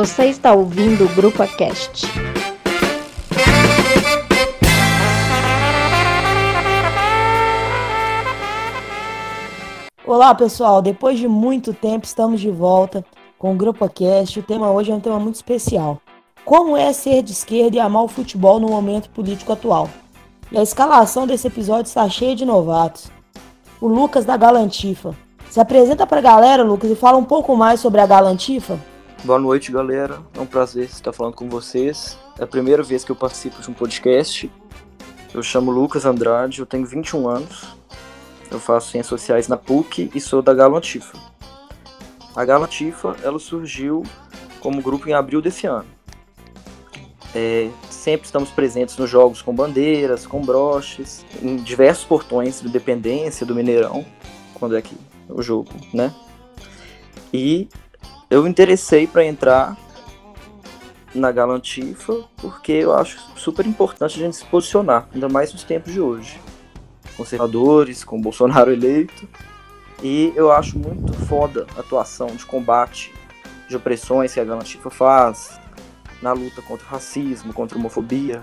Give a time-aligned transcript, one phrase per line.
[0.00, 2.06] Você está ouvindo o Grupo Cast.
[10.06, 13.04] Olá pessoal, depois de muito tempo estamos de volta
[13.38, 14.40] com o Grupo Cast.
[14.40, 16.00] O tema hoje é um tema muito especial.
[16.46, 19.86] Como é ser de esquerda e amar o futebol no momento político atual?
[20.50, 23.12] E a escalação desse episódio está cheia de novatos.
[23.78, 25.14] O Lucas da Galantifa.
[25.50, 28.80] Se apresenta para a galera, Lucas, e fala um pouco mais sobre a Galantifa.
[29.22, 30.18] Boa noite, galera.
[30.34, 32.18] É um prazer estar falando com vocês.
[32.38, 34.50] É a primeira vez que eu participo de um podcast.
[35.34, 37.76] Eu chamo Lucas Andrade, eu tenho 21 anos.
[38.50, 41.18] Eu faço ciências sociais na PUC e sou da Galantifa.
[42.34, 44.04] A Galatifa ela surgiu
[44.58, 45.86] como grupo em abril desse ano.
[47.34, 53.44] É, sempre estamos presentes nos jogos com bandeiras, com broches, em diversos portões de Independência,
[53.44, 54.02] do Mineirão,
[54.54, 54.96] quando é que
[55.28, 56.12] o jogo, né?
[57.32, 57.68] E
[58.30, 59.76] eu interessei para entrar
[61.12, 65.92] na Galantifa porque eu acho super importante a gente se posicionar, ainda mais nos tempos
[65.92, 66.40] de hoje.
[67.16, 69.28] Conservadores, com Bolsonaro eleito,
[70.02, 73.12] e eu acho muito foda a atuação de combate
[73.68, 75.60] de opressões que a Galantifa faz
[76.22, 78.40] na luta contra o racismo, contra a homofobia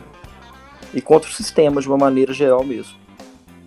[0.93, 2.97] e contra o sistema de uma maneira geral mesmo.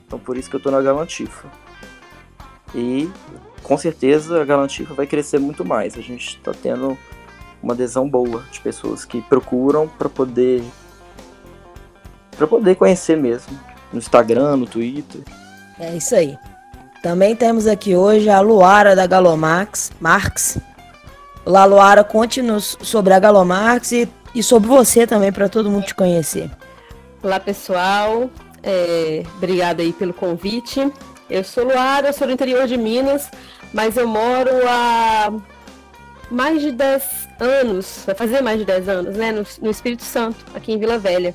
[0.07, 1.49] Então por isso que eu tô na Galantifa.
[2.75, 3.11] E
[3.63, 5.97] com certeza a Galantifa vai crescer muito mais.
[5.97, 6.97] A gente está tendo
[7.63, 10.63] uma adesão boa de pessoas que procuram para poder
[12.37, 13.59] para poder conhecer mesmo
[13.93, 15.21] no Instagram, no Twitter.
[15.79, 16.39] É isso aí.
[17.03, 20.59] Também temos aqui hoje a Luara da Galomax, Marx.
[21.45, 25.95] Olá, Luara, conte-nos sobre a Galomax e, e sobre você também, para todo mundo te
[25.95, 26.51] conhecer.
[27.23, 28.31] Olá, pessoal.
[28.63, 30.93] É, obrigada aí pelo convite.
[31.31, 33.31] Eu sou Luara, eu sou do interior de Minas,
[33.73, 35.33] mas eu moro há
[36.31, 40.45] mais de 10 anos, vai fazer mais de 10 anos, né, no, no Espírito Santo,
[40.55, 41.35] aqui em Vila Velha.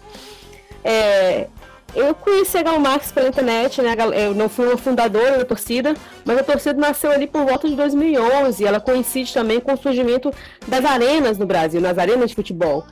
[0.83, 1.47] É,
[1.95, 3.95] eu conheci a Gal Marques pela internet, né?
[4.13, 5.93] Eu não fui uma fundadora da torcida,
[6.25, 8.65] mas a torcida nasceu ali por volta de 2011.
[8.65, 10.31] Ela coincide também com o surgimento
[10.67, 12.85] das arenas no Brasil, nas arenas de futebol.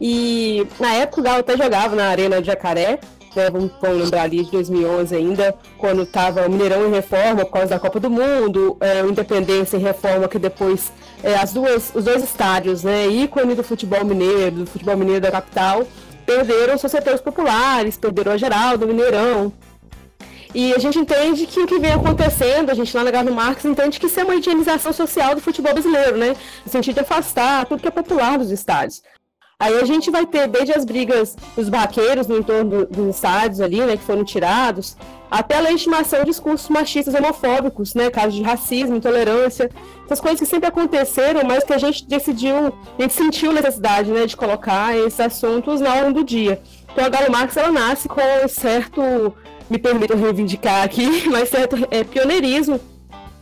[0.00, 3.00] E na época o Galo até jogava na Arena de Jacaré,
[3.36, 3.50] né?
[3.50, 7.68] Vamos, vamos lembrar ali de 2011 ainda, quando estava o Mineirão em reforma por causa
[7.68, 12.04] da Copa do Mundo, é, o Independência em reforma, que depois é, as duas, os
[12.04, 13.06] dois estádios, né?
[13.06, 15.86] ícone do futebol mineiro, do futebol mineiro da capital
[16.24, 19.52] perderam os setores populares, perderam a geral do Mineirão.
[20.54, 23.64] E a gente entende que o que vem acontecendo, a gente lá na Galo Marx
[23.64, 26.36] entende que isso é uma higienização social do futebol brasileiro, né?
[26.64, 29.02] No sentido de afastar tudo que é popular dos estádios.
[29.58, 33.80] Aí a gente vai ter desde as brigas dos vaqueiros no entorno dos estádios ali,
[33.80, 34.96] né, que foram tirados,
[35.30, 39.70] até a legitimação de discursos machistas homofóbicos, né, casos de racismo, intolerância,
[40.04, 44.26] essas coisas que sempre aconteceram, mas que a gente decidiu, a gente sentiu necessidade, né,
[44.26, 46.60] de colocar esses assuntos na ordem do dia.
[46.92, 49.34] Então a Galo Marx, ela nasce com certo,
[49.70, 52.80] me permitam reivindicar aqui, mas certo é, pioneirismo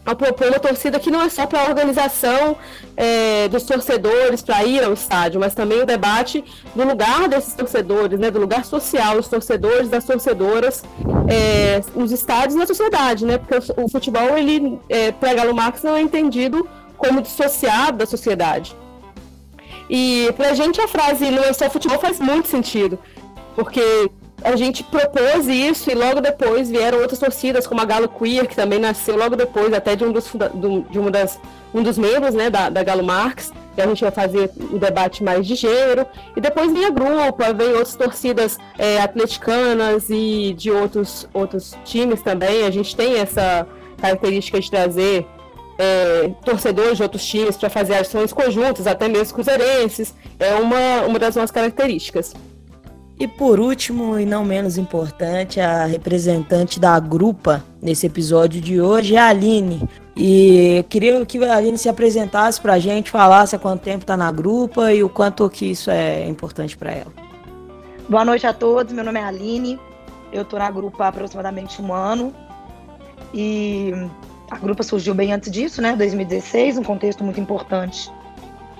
[0.04, 2.56] a propor uma torcida que não é só para a organização
[2.96, 8.18] é, dos torcedores para ir ao estádio, mas também o debate do lugar desses torcedores,
[8.18, 10.82] né, do lugar social dos torcedores, das torcedoras,
[11.28, 15.82] é, nos estádios na sociedade, né, porque o, o futebol, ele, é, para Galo Marx,
[15.82, 18.76] não é entendido como dissociado da sociedade.
[19.88, 22.98] E para a gente a frase não é só futebol faz muito sentido,
[23.54, 24.10] porque
[24.44, 28.56] a gente propôs isso e logo depois vieram outras torcidas, como a Galo Queer, que
[28.56, 30.30] também nasceu logo depois, até de um dos,
[30.90, 31.40] de uma das,
[31.74, 35.24] um dos membros né, da, da Galo Marx, e a gente vai fazer um debate
[35.24, 36.06] mais de gênero.
[36.36, 42.20] E depois vem a grupo, vem outras torcidas é, atleticanas e de outros, outros times
[42.22, 42.64] também.
[42.64, 43.66] A gente tem essa
[43.98, 45.26] característica de trazer
[45.78, 50.14] é, torcedores de outros times para fazer ações conjuntas, até mesmo cruzeirenses.
[50.38, 52.34] É uma, uma das nossas características.
[53.22, 59.14] E por último, e não menos importante, a representante da grupa nesse episódio de hoje
[59.14, 59.88] é a Aline.
[60.16, 64.00] E eu queria que a Aline se apresentasse para a gente, falasse há quanto tempo
[64.00, 67.12] está na grupa e o quanto que isso é importante para ela.
[68.08, 69.78] Boa noite a todos, meu nome é Aline,
[70.32, 72.34] eu estou na grupa há aproximadamente um ano
[73.32, 73.92] e
[74.50, 78.10] a grupa surgiu bem antes disso, né, 2016, um contexto muito importante,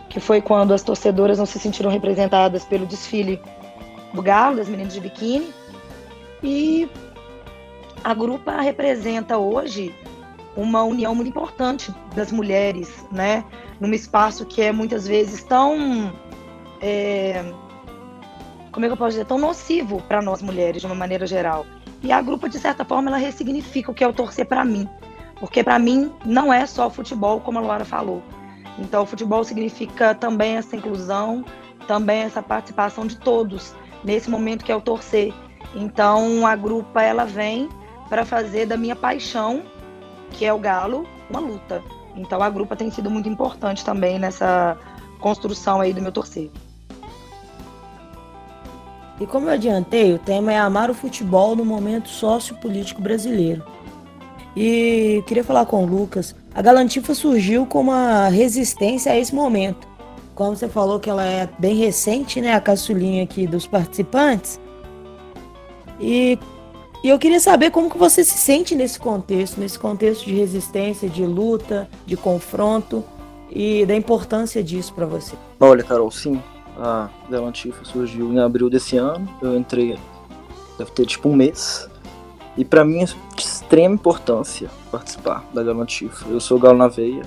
[0.09, 3.41] que foi quando as torcedoras não se sentiram representadas pelo desfile
[4.13, 5.53] do Galo, das meninas de biquíni.
[6.43, 6.89] E
[8.03, 9.95] a grupa representa hoje
[10.57, 13.45] uma união muito importante das mulheres, né?
[13.81, 16.13] Num espaço que é muitas vezes tão.
[16.81, 17.45] É,
[18.71, 19.25] como é que eu posso dizer?
[19.25, 21.65] Tão nocivo para nós mulheres, de uma maneira geral.
[22.03, 24.89] E a grupa, de certa forma, ela ressignifica o que é o torcer para mim.
[25.39, 28.23] Porque para mim não é só futebol, como a Laura falou.
[28.79, 31.45] Então, o futebol significa também essa inclusão,
[31.87, 35.33] também essa participação de todos nesse momento que é o torcer.
[35.75, 37.69] Então, a grupa ela vem
[38.09, 39.63] para fazer da minha paixão,
[40.31, 41.83] que é o galo, uma luta.
[42.15, 44.77] Então, a grupa tem sido muito importante também nessa
[45.21, 46.51] construção aí do meu torcer.
[49.21, 53.65] E como eu adiantei, o tema é amar o futebol no momento sociopolítico brasileiro.
[54.57, 56.35] E queria falar com o Lucas.
[56.55, 59.89] A Galantifa surgiu com uma resistência a esse momento.
[60.43, 64.59] Como você falou que ela é bem recente, né, a caçulinha aqui dos participantes.
[66.01, 66.37] E,
[67.05, 71.09] e eu queria saber como que você se sente nesse contexto, nesse contexto de resistência,
[71.09, 73.05] de luta, de confronto
[73.49, 75.37] e da importância disso para você.
[75.61, 76.43] Olha, Carol, sim,
[76.77, 79.29] a Galantifa surgiu em abril desse ano.
[79.41, 79.97] Eu entrei,
[80.77, 81.89] deve ter tipo um mês.
[82.57, 86.29] E para mim é de extrema importância participar da Galantifa.
[86.29, 87.23] Eu sou galo na veia,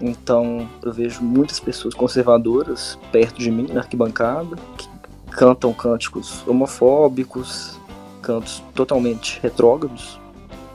[0.00, 4.88] então eu vejo muitas pessoas conservadoras perto de mim na arquibancada que
[5.30, 7.78] cantam cânticos homofóbicos,
[8.22, 10.20] cantos totalmente retrógrados,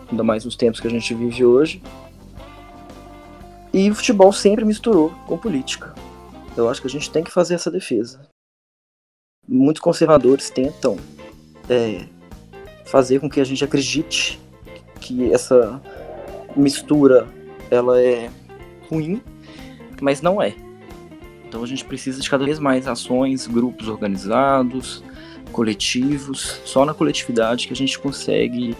[0.10, 1.82] ainda mais nos tempos que a gente vive hoje.
[3.74, 5.94] E o futebol sempre misturou com política.
[6.56, 8.22] Eu acho que a gente tem que fazer essa defesa.
[9.48, 10.98] Muitos conservadores tentam
[11.70, 12.06] é,
[12.86, 14.40] fazer com que a gente acredite
[15.02, 15.82] que essa
[16.56, 17.28] mistura
[17.72, 18.30] ela é
[18.94, 19.22] ruim,
[20.02, 20.54] mas não é.
[21.48, 25.04] Então a gente precisa de cada vez mais ações, grupos organizados,
[25.52, 26.62] coletivos.
[26.66, 28.76] Só na coletividade que a gente consegue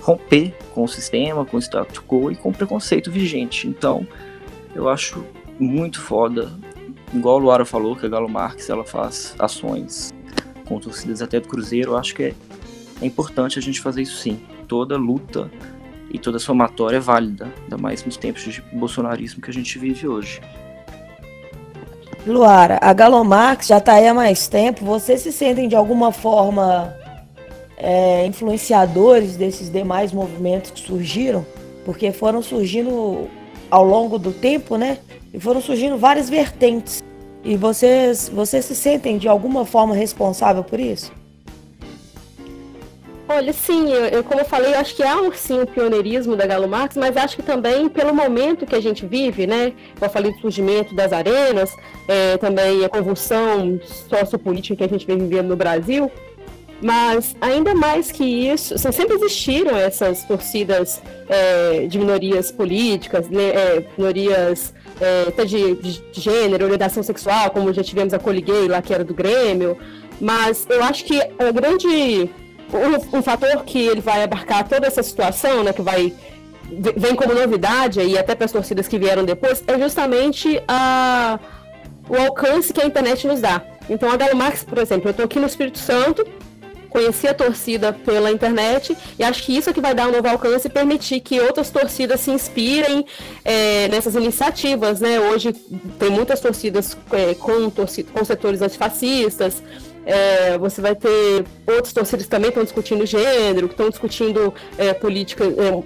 [0.00, 3.66] romper com o sistema, com o status quo e com o preconceito vigente.
[3.66, 4.06] Então
[4.74, 5.24] eu acho
[5.58, 6.52] muito foda
[7.14, 10.12] igual a Luara falou, que a Galo Marques ela faz ações
[10.64, 12.34] com torcidas até do Cruzeiro, eu acho que é,
[13.00, 14.40] é importante a gente fazer isso sim.
[14.66, 15.50] Toda luta
[16.12, 20.06] e toda somatória é válida, ainda mais nos tempos de bolsonarismo que a gente vive
[20.06, 20.40] hoje.
[22.26, 24.84] Luara, a Galo Marques já está aí há mais tempo.
[24.84, 26.94] Vocês se sentem de alguma forma
[27.76, 31.44] é, influenciadores desses demais movimentos que surgiram?
[31.84, 33.26] Porque foram surgindo
[33.70, 34.98] ao longo do tempo, né?
[35.32, 37.02] E foram surgindo várias vertentes.
[37.42, 41.10] E vocês, vocês se sentem de alguma forma responsável por isso?
[43.28, 46.44] Olha, sim, eu, eu, como eu falei, acho que há um sim o pioneirismo da
[46.44, 49.72] Galo Marx, mas acho que também pelo momento que a gente vive, né?
[50.00, 51.74] Eu falei do surgimento das arenas,
[52.08, 56.10] é, também a convulsão sociopolítica que a gente vem vivendo no Brasil,
[56.82, 63.86] mas ainda mais que isso, sempre existiram essas torcidas é, de minorias políticas, né, é,
[63.96, 68.92] minorias é, até de, de, gênero, orientação sexual, como já tivemos a Coliguei lá, que
[68.92, 69.78] era do Grêmio.
[70.20, 72.30] Mas eu acho que o grande.
[72.72, 76.14] Um, um, fator que ele vai abarcar toda essa situação, né, que vai
[76.96, 81.38] vem como novidade aí até para as torcidas que vieram depois, é justamente a,
[82.08, 83.62] o alcance que a internet nos dá.
[83.90, 86.26] Então a Galo Max, por exemplo, eu estou aqui no Espírito Santo,
[86.92, 90.28] conhecer a torcida pela internet e acho que isso é que vai dar um novo
[90.28, 93.04] alcance e permitir que outras torcidas se inspirem
[93.44, 95.18] é, nessas iniciativas, né?
[95.18, 95.54] Hoje
[95.98, 99.62] tem muitas torcidas é, com, torcida, com setores antifascistas,
[100.04, 105.82] é, você vai ter outras torcidas também estão discutindo gênero, estão discutindo é, política, é,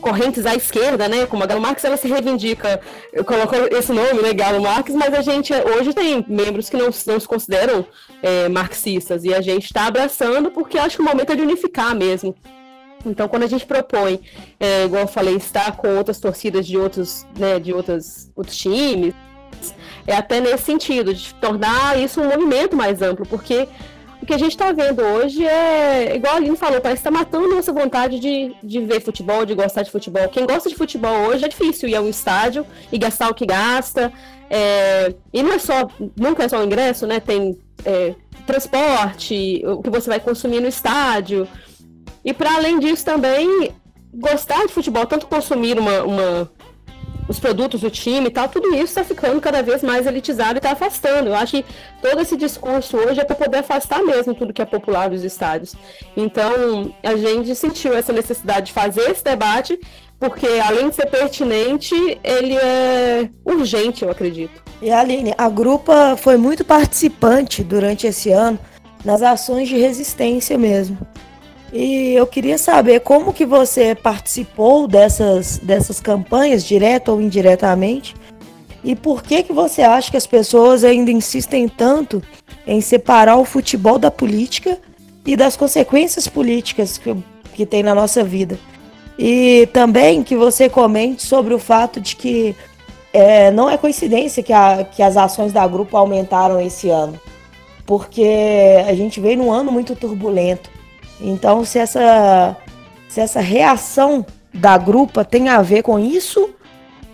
[0.00, 1.26] correntes à esquerda, né?
[1.26, 2.80] Como a Galo Marx, ela se reivindica,
[3.26, 7.20] colocou esse nome, né, Galo Marx, mas a gente hoje tem membros que não, não
[7.20, 7.84] se consideram
[8.22, 11.94] é, marxistas e a gente está abraçando porque acho que o momento é de unificar
[11.94, 12.34] mesmo.
[13.06, 14.20] Então, quando a gente propõe,
[14.58, 19.14] é, igual eu falei, estar com outras torcidas de outros, né, de outros, outros times,
[20.08, 23.68] é até nesse sentido, de tornar isso um movimento mais amplo, porque
[24.22, 27.10] o que a gente está vendo hoje é, igual a Aline falou, parece que está
[27.10, 30.26] matando nossa vontade de, de ver futebol, de gostar de futebol.
[30.30, 33.44] Quem gosta de futebol hoje é difícil ir a um estádio e gastar o que
[33.44, 34.10] gasta.
[34.48, 37.20] É, e não é só, nunca é só o ingresso, né?
[37.20, 38.14] Tem é,
[38.46, 41.46] transporte, o que você vai consumir no estádio.
[42.24, 43.72] E para além disso também,
[44.14, 46.50] gostar de futebol, tanto consumir uma, uma
[47.28, 50.56] os produtos do time e tal, tudo isso está ficando cada vez mais elitizado e
[50.56, 51.28] está afastando.
[51.28, 51.64] Eu acho que
[52.00, 55.74] todo esse discurso hoje é para poder afastar mesmo tudo que é popular dos estádios.
[56.16, 59.78] Então, a gente sentiu essa necessidade de fazer esse debate,
[60.18, 61.94] porque além de ser pertinente,
[62.24, 64.62] ele é urgente, eu acredito.
[64.80, 68.58] E Aline, a grupa foi muito participante durante esse ano
[69.04, 70.98] nas ações de resistência mesmo.
[71.72, 78.14] E eu queria saber como que você participou dessas, dessas campanhas, direto ou indiretamente,
[78.82, 82.22] e por que que você acha que as pessoas ainda insistem tanto
[82.66, 84.78] em separar o futebol da política
[85.26, 87.14] e das consequências políticas que,
[87.54, 88.58] que tem na nossa vida.
[89.18, 92.54] E também que você comente sobre o fato de que
[93.12, 97.18] é, não é coincidência que, a, que as ações da grupo aumentaram esse ano,
[97.84, 100.70] porque a gente veio num ano muito turbulento.
[101.20, 102.56] Então, se essa,
[103.08, 106.50] se essa reação da grupa tem a ver com isso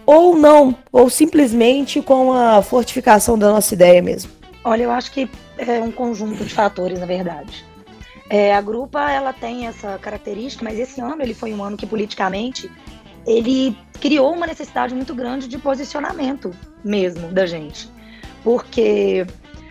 [0.06, 4.30] ou não, ou simplesmente com a fortificação da nossa ideia mesmo.
[4.62, 7.64] Olha, eu acho que é um conjunto de fatores, na verdade.
[8.28, 11.86] É, a grupa ela tem essa característica, mas esse ano ele foi um ano que
[11.86, 12.70] politicamente
[13.26, 16.50] ele criou uma necessidade muito grande de posicionamento
[16.82, 17.88] mesmo da gente,
[18.42, 19.26] porque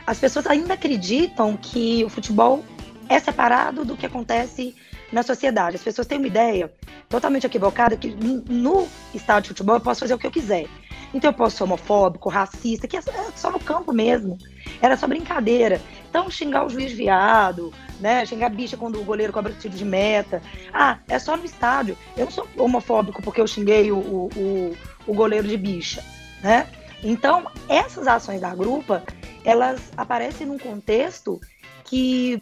[0.05, 2.63] as pessoas ainda acreditam que o futebol
[3.09, 4.75] é separado do que acontece
[5.11, 5.75] na sociedade.
[5.75, 6.71] As pessoas têm uma ideia
[7.07, 10.67] totalmente equivocada que no estádio de futebol eu posso fazer o que eu quiser.
[11.13, 13.01] Então eu posso ser homofóbico, racista, que é
[13.35, 14.37] só no campo mesmo.
[14.81, 15.79] Era só brincadeira.
[16.09, 18.25] Então xingar o juiz viado, né?
[18.25, 20.41] Xingar bicha quando o goleiro cobra tiro de meta.
[20.73, 21.95] Ah, é só no estádio.
[22.17, 26.03] Eu não sou homofóbico porque eu xinguei o, o, o goleiro de bicha,
[26.41, 26.67] né?
[27.03, 29.03] Então, essas ações da grupa,
[29.43, 31.39] elas aparecem num contexto
[31.83, 32.41] que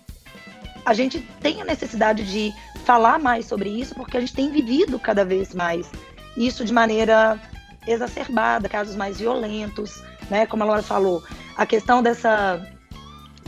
[0.86, 2.54] a gente tem a necessidade de
[2.86, 5.90] falar mais sobre isso, porque a gente tem vivido cada vez mais
[6.36, 7.40] isso de maneira
[7.88, 10.46] exacerbada, casos mais violentos, né?
[10.46, 11.24] Como a Laura falou,
[11.58, 12.62] a questão dessa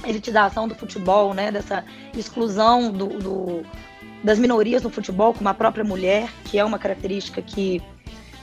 [0.06, 1.52] elitização do futebol, né?
[1.52, 1.84] Dessa
[2.16, 3.64] exclusão do, do,
[4.24, 7.82] das minorias no futebol, como a própria mulher, que é uma característica que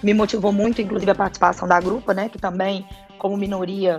[0.02, 2.28] me motivou muito, inclusive a participação da grupa, né?
[2.28, 2.86] Que também,
[3.18, 3.98] como minoria,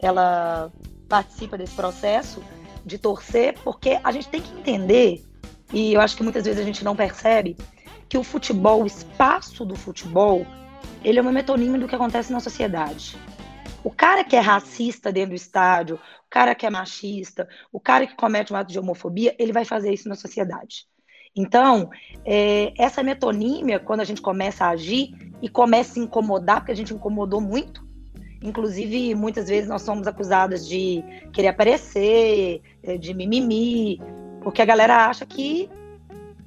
[0.00, 0.70] ela
[1.08, 2.42] participa desse processo
[2.86, 5.24] de torcer, porque a gente tem que entender,
[5.72, 7.56] e eu acho que muitas vezes a gente não percebe,
[8.08, 10.46] que o futebol, o espaço do futebol,
[11.02, 13.16] ele é uma metonímia do que acontece na sociedade.
[13.82, 18.06] O cara que é racista dentro do estádio, o cara que é machista, o cara
[18.06, 20.86] que comete um ato de homofobia, ele vai fazer isso na sociedade.
[21.34, 21.90] Então,
[22.24, 25.12] é, essa metonímia, quando a gente começa a agir
[25.42, 27.85] e começa a incomodar, porque a gente incomodou muito,
[28.46, 34.00] Inclusive, muitas vezes nós somos acusadas de querer aparecer, eh, de mimimi,
[34.40, 35.68] porque a galera acha que,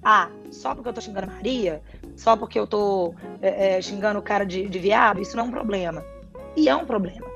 [0.01, 1.81] ah, só porque eu tô xingando Maria,
[2.15, 5.47] só porque eu tô é, é, xingando o cara de, de viado, isso não é
[5.47, 6.01] um problema.
[6.55, 7.27] E é um problema.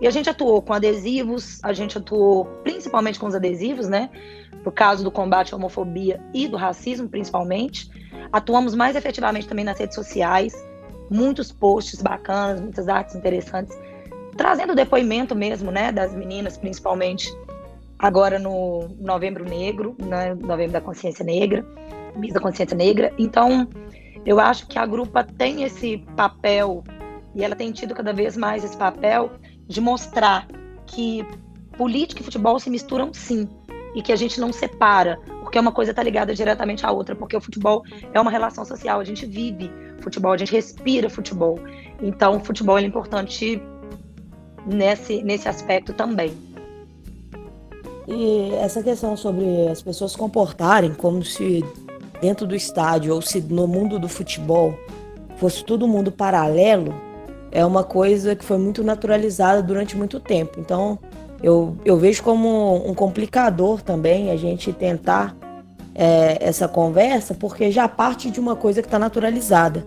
[0.00, 4.10] E a gente atuou com adesivos, a gente atuou principalmente com os adesivos, né?
[4.64, 7.88] Por causa do combate à homofobia e do racismo, principalmente.
[8.32, 10.54] Atuamos mais efetivamente também nas redes sociais,
[11.08, 13.78] muitos posts bacanas, muitas artes interessantes
[14.38, 17.28] trazendo depoimento mesmo, né, das meninas, principalmente
[17.98, 21.66] agora no Novembro Negro, né, Novembro da Consciência Negra,
[22.16, 23.12] mês da Consciência Negra.
[23.18, 23.68] Então,
[24.24, 26.84] eu acho que a grupa tem esse papel
[27.34, 29.32] e ela tem tido cada vez mais esse papel
[29.66, 30.46] de mostrar
[30.86, 31.26] que
[31.76, 33.48] política e futebol se misturam sim
[33.94, 37.36] e que a gente não separa, porque uma coisa está ligada diretamente à outra, porque
[37.36, 41.58] o futebol é uma relação social, a gente vive futebol, a gente respira futebol.
[42.00, 43.60] Então, o futebol é importante
[44.68, 46.32] nesse, nesse aspecto também.
[48.06, 51.64] E essa questão sobre as pessoas comportarem como se
[52.20, 54.74] dentro do estádio ou se no mundo do futebol
[55.36, 56.94] fosse todo mundo paralelo,
[57.52, 60.58] é uma coisa que foi muito naturalizada durante muito tempo.
[60.58, 60.98] Então,
[61.42, 65.36] eu, eu vejo como um complicador também a gente tentar
[65.94, 69.86] é, essa conversa, porque já parte de uma coisa que está naturalizada.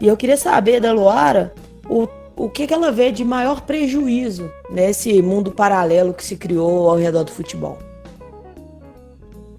[0.00, 1.52] E eu queria saber da Luara
[1.88, 6.88] o o que, que ela vê de maior prejuízo nesse mundo paralelo que se criou
[6.88, 7.78] ao redor do futebol?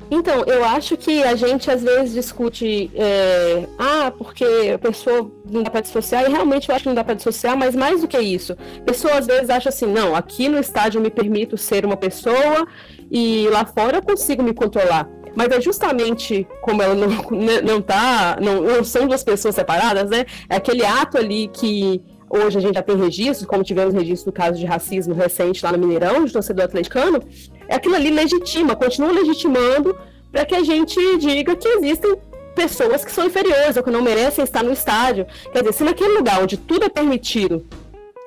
[0.09, 5.63] Então, eu acho que a gente às vezes discute, é, ah, porque a pessoa não
[5.63, 8.07] dá para dissociar, e realmente eu acho que não dá para dissociar, mas mais do
[8.07, 11.57] que isso, a pessoa às vezes acha assim, não, aqui no estádio eu me permito
[11.57, 12.67] ser uma pessoa
[13.09, 15.09] e lá fora eu consigo me controlar.
[15.35, 17.09] Mas é justamente como ela não,
[17.61, 20.25] não tá, não, não são duas pessoas separadas, né?
[20.49, 24.35] É aquele ato ali que hoje a gente já tem registros, como tivemos registro do
[24.35, 27.21] caso de racismo recente lá no Mineirão, de torcedor atleticano,
[27.67, 29.97] é aquilo ali legitima, continua legitimando
[30.31, 32.17] para que a gente diga que existem
[32.55, 35.27] pessoas que são inferiores ou que não merecem estar no estádio.
[35.51, 37.65] Quer dizer, se naquele lugar onde tudo é permitido,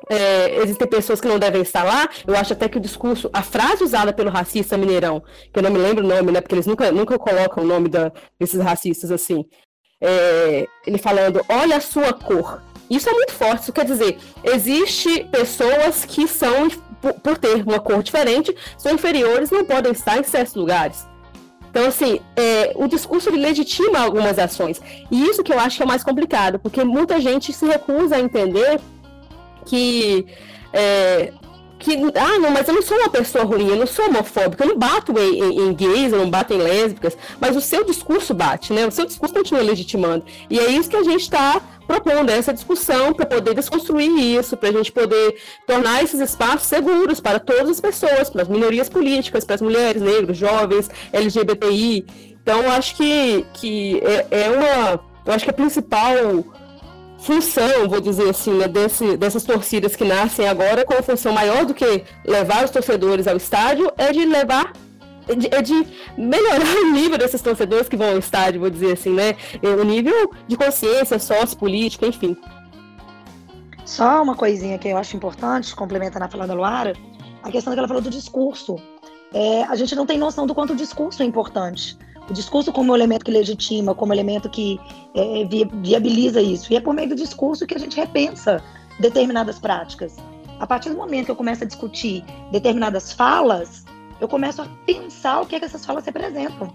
[0.09, 3.43] é, existem pessoas que não devem estar lá, eu acho até que o discurso, a
[3.43, 6.67] frase usada pelo racista Mineirão, que eu não me lembro o nome, né, porque eles
[6.67, 9.45] nunca, nunca colocam o nome da, desses racistas assim,
[10.01, 13.63] é, ele falando, olha a sua cor, isso é muito forte.
[13.63, 16.69] Isso quer dizer, existe pessoas que são,
[17.23, 21.07] por ter uma cor diferente, são inferiores, não podem estar em certos lugares.
[21.71, 24.81] Então, assim, é, o discurso legitima algumas ações.
[25.11, 28.21] E isso que eu acho que é mais complicado, porque muita gente se recusa a
[28.21, 28.81] entender
[29.67, 30.27] que
[30.73, 31.33] é,
[31.79, 34.69] que, ah, não, mas eu não sou uma pessoa ruim, eu não sou homofóbica, eu
[34.69, 38.35] não bato em, em, em, gays, eu não bato em lésbicas, mas o seu discurso
[38.35, 38.87] bate, né?
[38.87, 40.25] O seu discurso continua legitimando.
[40.51, 44.69] E é isso que a gente está propondo essa discussão para poder desconstruir isso, para
[44.69, 49.45] a gente poder tornar esses espaços seguros para todas as pessoas, para as minorias políticas,
[49.45, 52.05] para as mulheres, negros, jovens, LGBTI.
[52.43, 55.01] Então, acho que, que é, é uma.
[55.25, 56.45] Eu acho que a principal
[57.29, 61.67] função, vou dizer assim, né, desse, dessas torcidas que nascem agora, com uma função maior
[61.67, 64.73] do que levar os torcedores ao estádio, é de levar
[65.51, 69.37] é de melhorar o nível desses torcedores que vão ao estádio, vou dizer assim, né?
[69.63, 72.35] O nível de consciência sociopolítica, enfim.
[73.85, 76.95] Só uma coisinha que eu acho importante, complementando a fala da Luara,
[77.43, 78.77] a questão que ela falou do discurso.
[79.35, 81.95] É, a gente não tem noção do quanto o discurso é importante.
[82.29, 84.79] O discurso como elemento que legitima, como elemento que
[85.15, 85.45] é,
[85.81, 86.73] viabiliza isso.
[86.73, 88.63] E é por meio do discurso que a gente repensa
[89.01, 90.17] determinadas práticas.
[90.61, 93.85] A partir do momento que eu começo a discutir determinadas falas,
[94.21, 96.73] eu começo a pensar o que é que essas falas representam.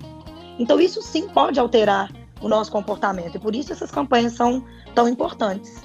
[0.57, 4.63] Então isso sim pode alterar o nosso comportamento e por isso essas campanhas são
[4.95, 5.83] tão importantes.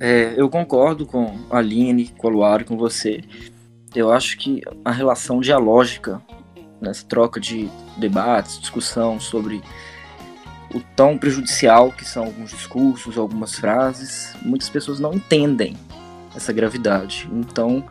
[0.00, 3.22] É, eu concordo com a Aline, com a Luara, com você.
[3.94, 6.22] Eu acho que a relação dialógica
[6.80, 9.62] nessa troca de debates, discussão sobre
[10.74, 15.76] o tão prejudicial que são alguns discursos, algumas frases, muitas pessoas não entendem
[16.34, 17.28] essa gravidade.
[17.32, 17.84] Então,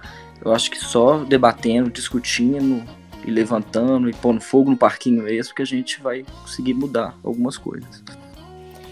[0.44, 2.84] eu acho que só debatendo, discutindo
[3.26, 7.58] e levantando e pondo fogo no parquinho mesmo que a gente vai conseguir mudar algumas
[7.58, 8.04] coisas.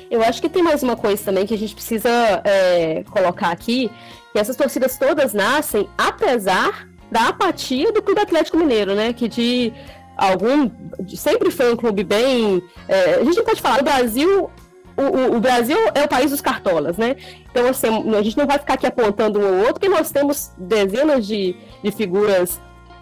[0.09, 2.09] Eu acho que tem mais uma coisa também que a gente precisa
[2.43, 3.89] é, colocar aqui,
[4.31, 9.13] que essas torcidas todas nascem apesar da apatia do Clube Atlético Mineiro, né?
[9.13, 9.74] Que de
[10.17, 10.69] algum.
[11.15, 12.62] sempre foi um clube bem.
[12.88, 14.50] É, a gente pode falar, o Brasil
[14.97, 17.17] o, o, Brasil é o país dos cartolas, né?
[17.51, 20.51] Então, assim, a gente não vai ficar aqui apontando um ou outro, porque nós temos
[20.57, 22.62] dezenas de, de figuras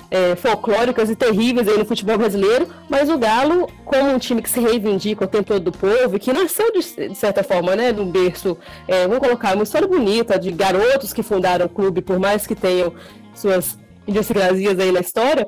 [0.10, 4.50] é, folclóricas e terríveis aí no futebol brasileiro, mas o Galo, como um time que
[4.50, 8.10] se reivindica o tempo todo do povo, que nasceu de, de certa forma, né, num
[8.10, 8.58] berço,
[8.88, 12.56] é, vamos colocar uma história bonita de garotos que fundaram o clube, por mais que
[12.56, 12.94] tenham
[13.36, 15.46] suas idiosincrasias aí na história,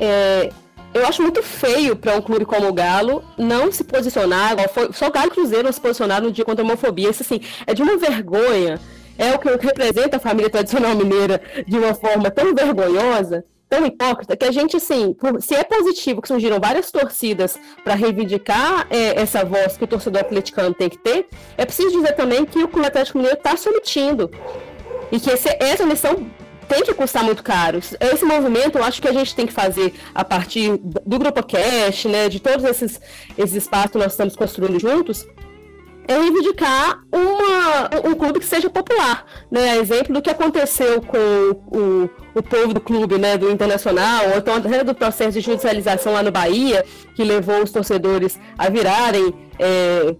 [0.00, 0.50] é,
[0.96, 4.56] eu acho muito feio para um clube como o Galo não se posicionar,
[4.92, 7.10] só o Galo Cruzeiro não se posicionaram no dia contra a homofobia.
[7.10, 8.80] Isso assim, é de uma vergonha.
[9.18, 14.36] É o que representa a família tradicional mineira de uma forma tão vergonhosa, tão hipócrita,
[14.36, 19.44] que a gente, assim, se é positivo que surgiram várias torcidas para reivindicar é, essa
[19.44, 22.86] voz que o torcedor atleticano tem que ter, é preciso dizer também que o Clube
[22.86, 24.30] Atlético Mineiro está se omitindo.
[25.10, 26.26] E que esse, essa missão
[26.68, 27.78] tem que custar muito caro.
[27.78, 32.04] Esse movimento eu acho que a gente tem que fazer a partir do Grupo Cash,
[32.06, 33.00] né, de todos esses,
[33.36, 35.26] esses espaços que nós estamos construindo juntos,
[36.08, 39.76] é reivindicar uma, um clube que seja popular, né?
[39.76, 41.18] Exemplo do que aconteceu com
[41.66, 43.36] o, o povo do clube, né?
[43.36, 47.72] Do Internacional, ou então até do processo de judicialização lá no Bahia, que levou os
[47.72, 50.14] torcedores a virarem é,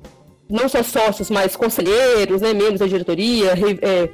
[0.51, 2.53] não só sócios, mas conselheiros, né?
[2.53, 4.09] Membros da diretoria, é,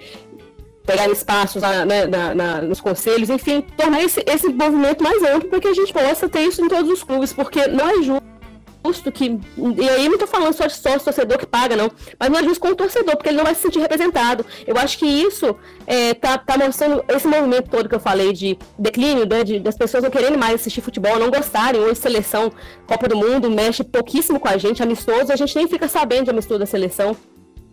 [0.85, 5.49] pegar espaços na, né, na, na, nos conselhos, enfim, tornar esse, esse movimento mais amplo
[5.49, 9.12] para que a gente possa ter isso em todos os clubes, porque não é justo
[9.12, 9.38] que.
[9.81, 11.90] E aí não estou falando só de sócio torcedor que paga, não.
[12.18, 14.45] Mas não é justo com o torcedor, porque ele não vai se sentir representado.
[14.66, 18.59] Eu acho que isso é, tá, tá mostrando esse movimento todo que eu falei de
[18.79, 21.81] declínio, né, de, das pessoas não querendo mais assistir futebol, não gostarem.
[21.81, 22.53] Hoje, seleção,
[22.87, 26.31] Copa do Mundo, mexe pouquíssimo com a gente, amistoso, a gente nem fica sabendo de
[26.31, 27.16] amistoso da seleção.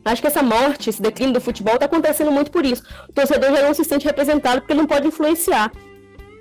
[0.03, 2.83] Acho que essa morte, esse declínio do futebol está acontecendo muito por isso.
[3.07, 5.71] O torcedor já não se sente representado porque não pode influenciar.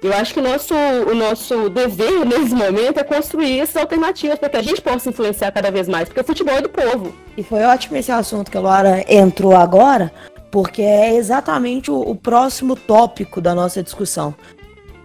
[0.01, 4.49] Eu acho que o nosso, o nosso dever nesse momento é construir essas alternativas para
[4.49, 7.13] que a gente possa influenciar cada vez mais, porque o futebol é do povo.
[7.37, 10.13] E foi ótimo esse assunto que a Laura entrou agora,
[10.53, 14.37] porque é exatamente o, o próximo tópico da nossa discussão,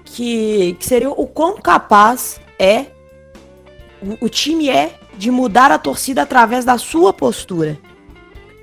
[0.06, 2.86] que, que seria o quão capaz é
[4.00, 7.80] o, o time é de mudar a torcida através da sua postura.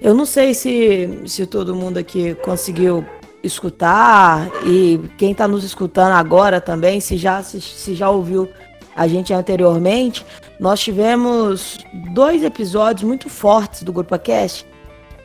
[0.00, 3.04] Eu não sei se, se todo mundo aqui conseguiu
[3.42, 8.48] escutar e quem está nos escutando agora também, se já, se, se já ouviu
[8.96, 10.24] a gente anteriormente,
[10.58, 11.78] nós tivemos
[12.12, 14.66] dois episódios muito fortes do Grupo Cast.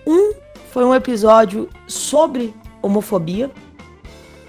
[0.06, 0.34] Um
[0.72, 3.50] foi um episódio sobre homofobia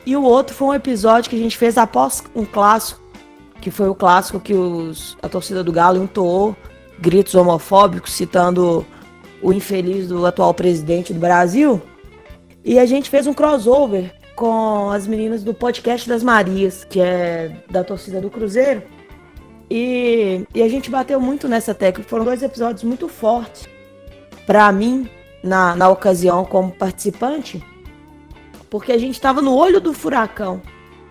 [0.04, 3.00] e o outro foi um episódio que a gente fez após um clássico,
[3.60, 6.56] que foi o clássico que os, a torcida do Galo entoou
[6.98, 8.84] gritos homofóbicos, citando
[9.46, 11.80] o infeliz do atual presidente do Brasil.
[12.64, 17.52] E a gente fez um crossover com as meninas do podcast das Marias, que é
[17.70, 18.82] da torcida do Cruzeiro.
[19.70, 22.11] E, e a gente bateu muito nessa técnica.
[22.11, 23.68] Foram dois episódios muito fortes
[24.44, 25.09] para mim,
[25.44, 27.62] na, na ocasião, como participante,
[28.68, 30.61] porque a gente estava no olho do furacão.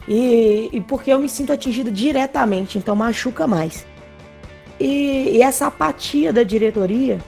[0.10, 3.86] E, e porque eu me sinto atingida diretamente, então machuca mais.
[4.78, 7.22] E, e essa apatia da diretoria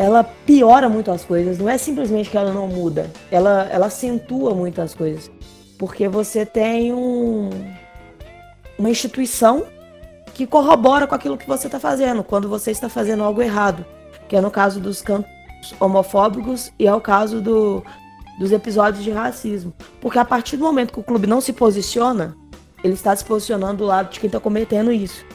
[0.00, 1.58] ela piora muito as coisas.
[1.58, 5.30] Não é simplesmente que ela não muda, ela, ela acentua muito as coisas.
[5.78, 7.50] Porque você tem um,
[8.78, 9.66] uma instituição
[10.32, 13.84] que corrobora com aquilo que você está fazendo, quando você está fazendo algo errado.
[14.26, 15.30] Que é no caso dos cantos
[15.78, 17.84] homofóbicos e é o caso do,
[18.38, 19.70] dos episódios de racismo.
[20.00, 22.34] Porque a partir do momento que o clube não se posiciona,
[22.82, 25.26] ele está se posicionando do lado de quem está cometendo isso.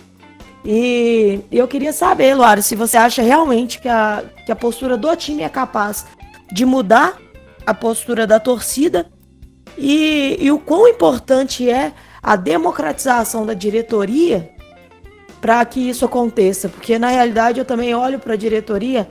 [0.65, 5.15] E eu queria saber, Luara, se você acha realmente que a, que a postura do
[5.15, 6.07] time é capaz
[6.51, 7.19] de mudar
[7.65, 9.05] a postura da torcida
[9.77, 14.49] e, e o quão importante é a democratização da diretoria
[15.39, 16.67] para que isso aconteça.
[16.67, 19.07] Porque na realidade eu também olho para a diretoria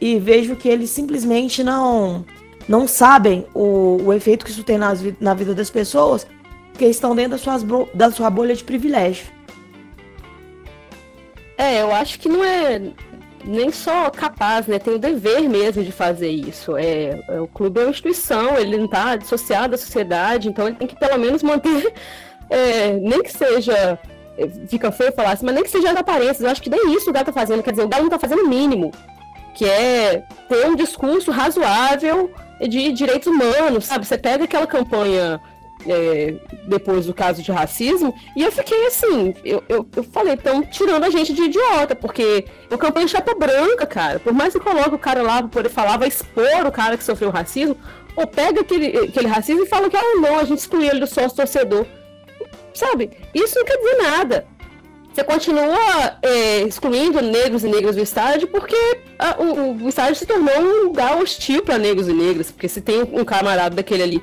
[0.00, 2.24] e vejo que eles simplesmente não
[2.68, 6.26] não sabem o, o efeito que isso tem nas, na vida das pessoas,
[6.72, 7.62] porque estão dentro das suas,
[7.94, 9.35] da sua bolha de privilégio.
[11.58, 12.80] É, eu acho que não é
[13.44, 14.78] nem só capaz, né?
[14.78, 16.76] Tem o dever mesmo de fazer isso.
[16.76, 20.76] É, é o clube é uma instituição, ele não está dissociado da sociedade, então ele
[20.76, 21.92] tem que pelo menos manter,
[22.50, 23.98] é, nem que seja.
[24.36, 26.40] É, fica feio falar assim, mas nem que seja as aparências.
[26.40, 27.62] Eu acho que nem isso o Galo tá fazendo.
[27.62, 28.90] Quer dizer, o Galo não tá fazendo o mínimo,
[29.54, 34.06] que é ter um discurso razoável de direitos humanos, sabe?
[34.06, 35.40] Você pega aquela campanha
[35.86, 36.34] é,
[36.66, 41.04] depois do caso de racismo, e eu fiquei assim, eu, eu, eu falei, estão tirando
[41.04, 44.18] a gente de idiota, porque o campanha chapa branca, cara.
[44.18, 47.04] Por mais que coloque o cara lá pra poder falar, vai expor o cara que
[47.04, 47.76] sofreu racismo,
[48.16, 51.06] ou pega aquele, aquele racismo e fala que, ah, não, a gente excluiu ele do
[51.06, 51.86] sócio torcedor.
[52.72, 53.10] Sabe?
[53.34, 54.46] Isso não quer dizer nada.
[55.16, 58.76] Você continua é, excluindo negros e negras do estádio porque
[59.18, 62.50] a, o, o, estádio se tornou um lugar hostil para negros e negras.
[62.50, 64.22] Porque se tem um camarada daquele ali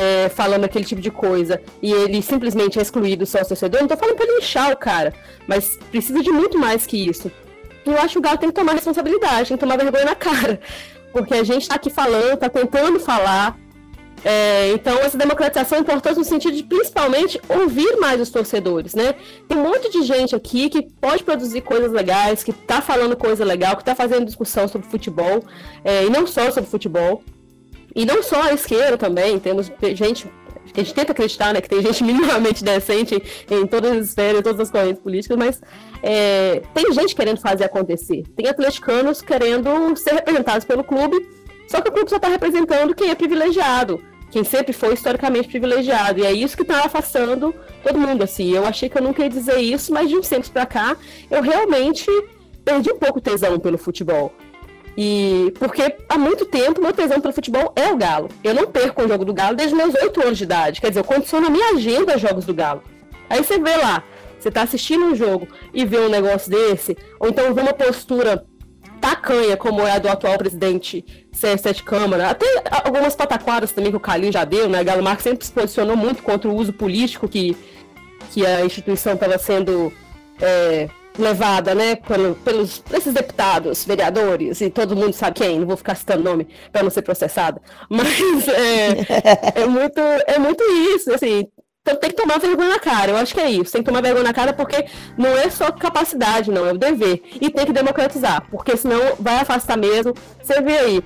[0.00, 3.98] é, falando aquele tipo de coisa e ele simplesmente é excluído só torcedor, não tô
[3.98, 5.12] falando pra ele inchar o cara,
[5.46, 7.30] mas precisa de muito mais que isso.
[7.84, 10.58] Eu acho que o Galo tem que tomar responsabilidade, tem que tomar vergonha na cara.
[11.12, 13.58] Porque a gente tá aqui falando, tá tentando falar.
[14.24, 19.14] É, então, essa democratização é importante no sentido de, principalmente, ouvir mais os torcedores, né?
[19.48, 23.44] Tem um monte de gente aqui que pode produzir coisas legais, que tá falando coisa
[23.44, 25.42] legal, que tá fazendo discussão sobre futebol,
[25.82, 27.22] é, e não só sobre futebol.
[27.94, 30.30] E não só a esquerda também, temos gente
[30.72, 34.40] que a gente tenta acreditar, né, que tem gente minimamente decente em todas as esferas,
[34.40, 35.60] em todas as correntes políticas, mas
[36.02, 38.24] é, tem gente querendo fazer acontecer.
[38.36, 41.28] Tem atleticanos querendo ser representados pelo clube,
[41.68, 46.20] só que o clube só está representando quem é privilegiado, quem sempre foi historicamente privilegiado.
[46.20, 48.52] E é isso que está afastando todo mundo, assim.
[48.52, 50.96] Eu achei que eu nunca ia dizer isso, mas de uns tempos para cá,
[51.30, 52.06] eu realmente
[52.64, 54.32] perdi um pouco tesão pelo futebol.
[55.02, 58.28] E porque há muito tempo meu tesão pelo futebol é o Galo.
[58.44, 60.78] Eu não perco o jogo do Galo desde meus oito anos de idade.
[60.78, 62.82] Quer dizer, eu condiciono a minha agenda aos jogos do Galo.
[63.30, 64.04] Aí você vê lá,
[64.38, 68.44] você tá assistindo um jogo e vê um negócio desse, ou então vê uma postura
[69.00, 71.02] tacanha, como é a do atual presidente
[71.34, 72.44] CS7 Câmara, até
[72.84, 74.84] algumas pataquadas também que o Calil já deu, né?
[74.84, 77.56] Galo Marques sempre se posicionou muito contra o uso político que,
[78.32, 79.90] que a instituição estava sendo
[80.42, 85.60] é, levada, né, pelo, pelos esses deputados, vereadores e todo mundo sabe quem.
[85.60, 90.62] Não vou ficar citando nome para não ser processada, mas é, é muito é muito
[90.94, 91.46] isso, assim.
[91.82, 93.72] Então tem que tomar vergonha na cara, eu acho que é isso.
[93.72, 94.84] Tem que tomar vergonha na cara porque
[95.16, 97.22] não é só capacidade, não, é o dever.
[97.40, 100.12] E tem que democratizar, porque senão vai afastar mesmo.
[100.42, 101.02] Você vê aí,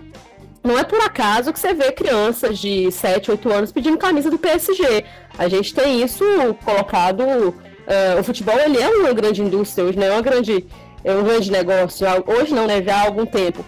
[0.64, 4.38] não é por acaso que você vê crianças de 7, 8 anos pedindo camisa do
[4.38, 5.04] PSG.
[5.36, 6.24] A gente tem isso
[6.64, 7.54] colocado
[7.86, 10.08] Uh, o futebol ele é uma grande indústria hoje, né?
[10.08, 10.66] É uma grande,
[11.04, 12.06] é um grande negócio.
[12.26, 12.82] Hoje não, né?
[12.82, 13.64] Já há algum tempo.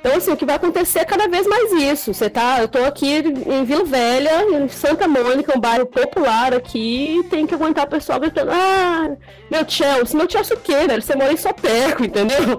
[0.00, 2.14] Então, assim, o que vai acontecer é cada vez mais isso.
[2.14, 7.26] Você tá, eu tô aqui em Vila Velha, em Santa Mônica, um bairro popular aqui,
[7.28, 9.10] tem que aguentar o pessoal gritando, ah,
[9.50, 11.02] meu Chelsea, meu Chelsea o quê, velho?
[11.02, 12.58] Você mora em Sopeco, entendeu?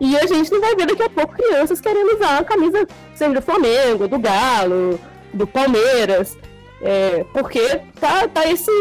[0.00, 3.34] E a gente não vai ver daqui a pouco crianças querendo usar a camisa, seja
[3.34, 4.98] do Flamengo, do Galo,
[5.34, 6.38] do Palmeiras,
[6.80, 8.72] é, porque tá, tá esse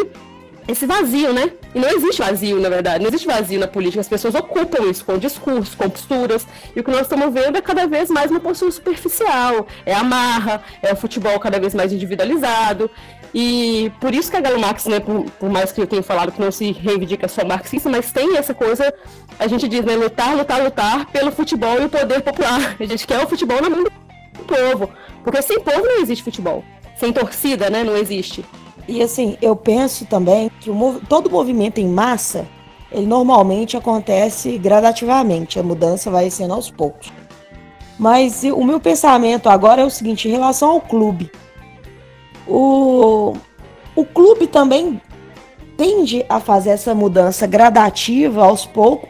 [0.68, 1.52] esse vazio, né?
[1.74, 4.02] E não existe vazio, na verdade, não existe vazio na política.
[4.02, 6.46] As pessoas ocupam isso com discursos, com posturas.
[6.76, 9.68] E o que nós estamos vendo é cada vez mais uma postura superficial.
[9.86, 12.92] É a marra, é o futebol cada vez mais individualizado.
[13.34, 16.32] E por isso que a Galo Marx, né, por, por, mais que eu tenha falado
[16.32, 18.94] que não se reivindica só marxista, mas tem essa coisa,
[19.38, 22.76] a gente diz, né, lutar, lutar, lutar pelo futebol e o poder popular.
[22.80, 23.92] A gente quer o futebol na mão do
[24.46, 24.92] povo.
[25.24, 26.64] Porque sem povo não existe futebol.
[26.98, 28.44] Sem torcida, né, não existe.
[28.88, 32.48] E assim, eu penso também que o, todo movimento em massa,
[32.92, 37.12] ele normalmente acontece gradativamente, a mudança vai sendo aos poucos.
[38.00, 41.32] Mas o meu pensamento agora é o seguinte, em relação ao clube.
[42.48, 43.34] O,
[43.96, 45.02] o clube também
[45.76, 49.10] tende a fazer essa mudança gradativa aos poucos,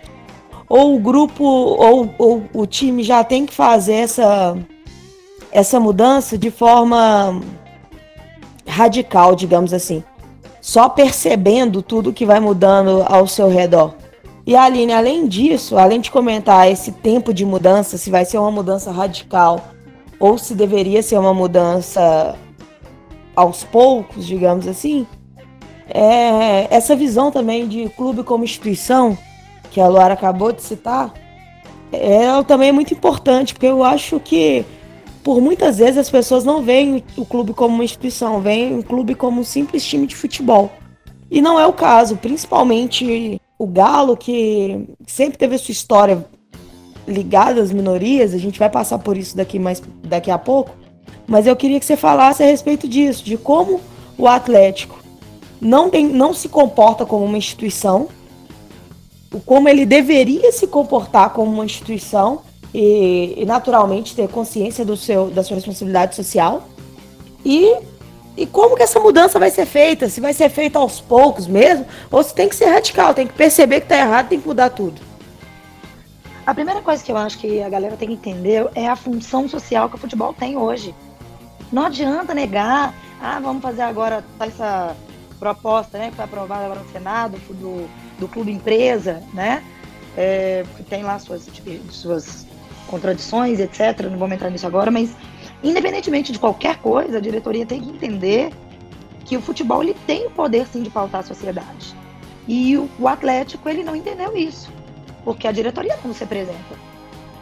[0.68, 4.58] ou o grupo ou, ou o time já tem que fazer essa,
[5.52, 7.40] essa mudança de forma
[8.68, 10.04] radical, digamos assim.
[10.62, 13.94] Só percebendo tudo que vai mudando ao seu redor.
[14.46, 18.52] E Aline, além disso, além de comentar esse tempo de mudança, se vai ser uma
[18.52, 19.62] mudança radical
[20.20, 22.36] ou se deveria ser uma mudança
[23.36, 25.06] aos poucos, digamos assim,
[25.90, 29.18] é, essa visão também de clube como instituição,
[29.70, 31.14] que a Luara acabou de citar,
[31.92, 34.66] ela também é muito importante, porque eu acho que
[35.28, 39.14] por muitas vezes as pessoas não veem o clube como uma instituição, veem o clube
[39.14, 40.72] como um simples time de futebol.
[41.30, 46.26] E não é o caso, principalmente o Galo, que sempre teve a sua história
[47.06, 50.72] ligada às minorias, a gente vai passar por isso daqui, mais, daqui a pouco,
[51.28, 53.82] mas eu queria que você falasse a respeito disso, de como
[54.18, 54.98] o Atlético
[55.60, 58.08] não, tem, não se comporta como uma instituição,
[59.46, 65.30] como ele deveria se comportar como uma instituição e, e naturalmente ter consciência do seu,
[65.30, 66.68] da sua responsabilidade social
[67.46, 67.76] e,
[68.36, 71.86] e como que essa mudança vai ser feita, se vai ser feita aos poucos mesmo,
[72.12, 74.70] ou se tem que ser radical, tem que perceber que está errado, tem que mudar
[74.70, 75.02] tudo.
[76.46, 79.50] A primeira coisa que eu acho que a galera tem que entender é a função
[79.50, 80.96] social que o futebol tem hoje.
[81.72, 84.96] Não adianta negar, ah, vamos fazer agora essa
[85.38, 89.62] proposta, né, que foi aprovada agora no Senado do, do clube empresa, né,
[90.16, 91.46] é, que tem lá suas,
[91.92, 92.47] suas
[92.88, 94.08] contradições, etc.
[94.10, 95.16] Não vou entrar nisso agora, mas
[95.64, 98.52] independentemente de qualquer coisa, a diretoria tem que entender
[99.26, 101.96] que o futebol ele tem o poder sim de pautar a sociedade.
[102.48, 104.72] E o, o Atlético ele não entendeu isso,
[105.24, 106.88] porque a diretoria não se apresenta.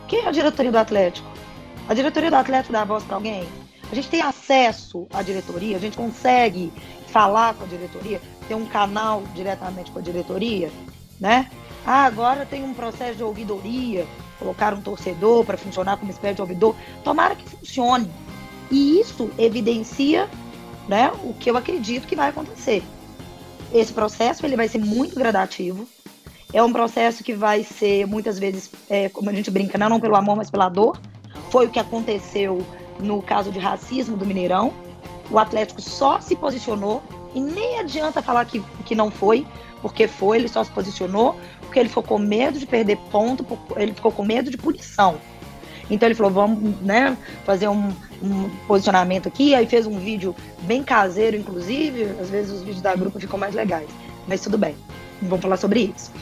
[0.07, 1.27] Quem é a diretoria do Atlético?
[1.87, 3.47] A diretoria do Atlético dá a voz para alguém?
[3.91, 6.73] A gente tem acesso à diretoria, a gente consegue
[7.07, 10.71] falar com a diretoria, ter um canal diretamente com a diretoria,
[11.19, 11.49] né?
[11.85, 14.07] Ah, agora tem um processo de ouvidoria,
[14.39, 16.75] colocar um torcedor para funcionar como espécie de ouvidor.
[17.03, 18.09] Tomara que funcione.
[18.71, 20.29] E isso evidencia
[20.87, 22.83] né, o que eu acredito que vai acontecer.
[23.73, 25.87] Esse processo ele vai ser muito gradativo.
[26.53, 29.99] É um processo que vai ser, muitas vezes, é, como a gente brinca, não, não
[29.99, 30.97] pelo amor, mas pela dor.
[31.49, 32.65] Foi o que aconteceu
[32.99, 34.73] no caso de racismo do Mineirão.
[35.29, 39.45] O Atlético só se posicionou e nem adianta falar que, que não foi,
[39.81, 41.35] porque foi, ele só se posicionou,
[41.75, 45.19] porque ele ficou com medo de perder ponto, ele ficou com medo de punição.
[45.89, 47.89] Então ele falou, vamos né, fazer um,
[48.23, 52.95] um, posicionamento aqui, aí fez um vídeo bem caseiro, inclusive, às vezes os vídeos da
[52.95, 53.89] grupo ficam mais legais,
[54.25, 54.73] mas tudo bem,
[55.21, 56.13] vamos falar sobre isso.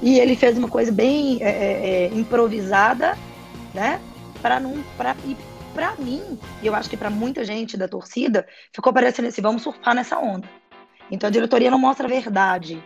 [0.00, 3.18] E ele fez uma coisa bem é, é, é improvisada,
[3.74, 4.00] né,
[4.40, 5.16] para não, para
[5.74, 9.62] para mim, e eu acho que para muita gente da torcida, ficou parecendo assim, vamos
[9.62, 10.46] surfar nessa onda.
[11.10, 12.82] Então a diretoria não mostra a verdade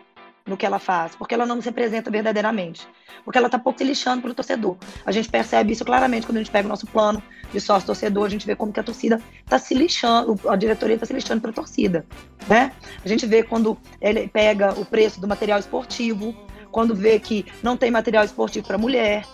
[0.46, 2.86] no que ela faz, porque ela não se representa verdadeiramente.
[3.24, 4.76] Porque ela está pouco se lixando para o torcedor.
[5.04, 8.26] A gente percebe isso claramente quando a gente pega o nosso plano de sócio torcedor,
[8.26, 11.40] a gente vê como que a torcida está se lixando, a diretoria está se lixando
[11.40, 12.06] para a torcida.
[12.46, 12.72] Né?
[13.04, 16.34] A gente vê quando ele pega o preço do material esportivo,
[16.70, 19.24] quando vê que não tem material esportivo para mulher.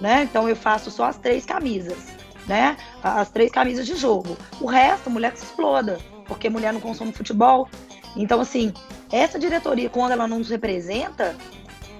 [0.00, 0.22] Né?
[0.22, 2.14] Então eu faço só as três camisas
[2.46, 2.76] né?
[3.02, 4.36] As três camisas de jogo.
[4.60, 7.68] O resto, mulher que se exploda, porque mulher não consome futebol.
[8.16, 8.72] Então, assim,
[9.14, 11.36] essa diretoria, quando ela não nos representa,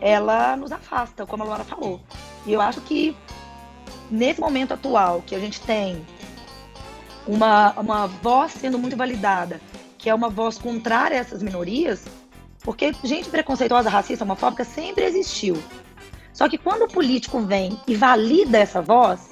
[0.01, 2.01] ela nos afasta, como a Laura falou.
[2.45, 3.17] E eu acho que
[4.11, 6.05] nesse momento atual, que a gente tem
[7.27, 9.61] uma, uma voz sendo muito validada,
[9.97, 12.05] que é uma voz contrária a essas minorias,
[12.63, 15.57] porque gente preconceituosa, racista, homofóbica sempre existiu.
[16.33, 19.31] Só que quando o político vem e valida essa voz,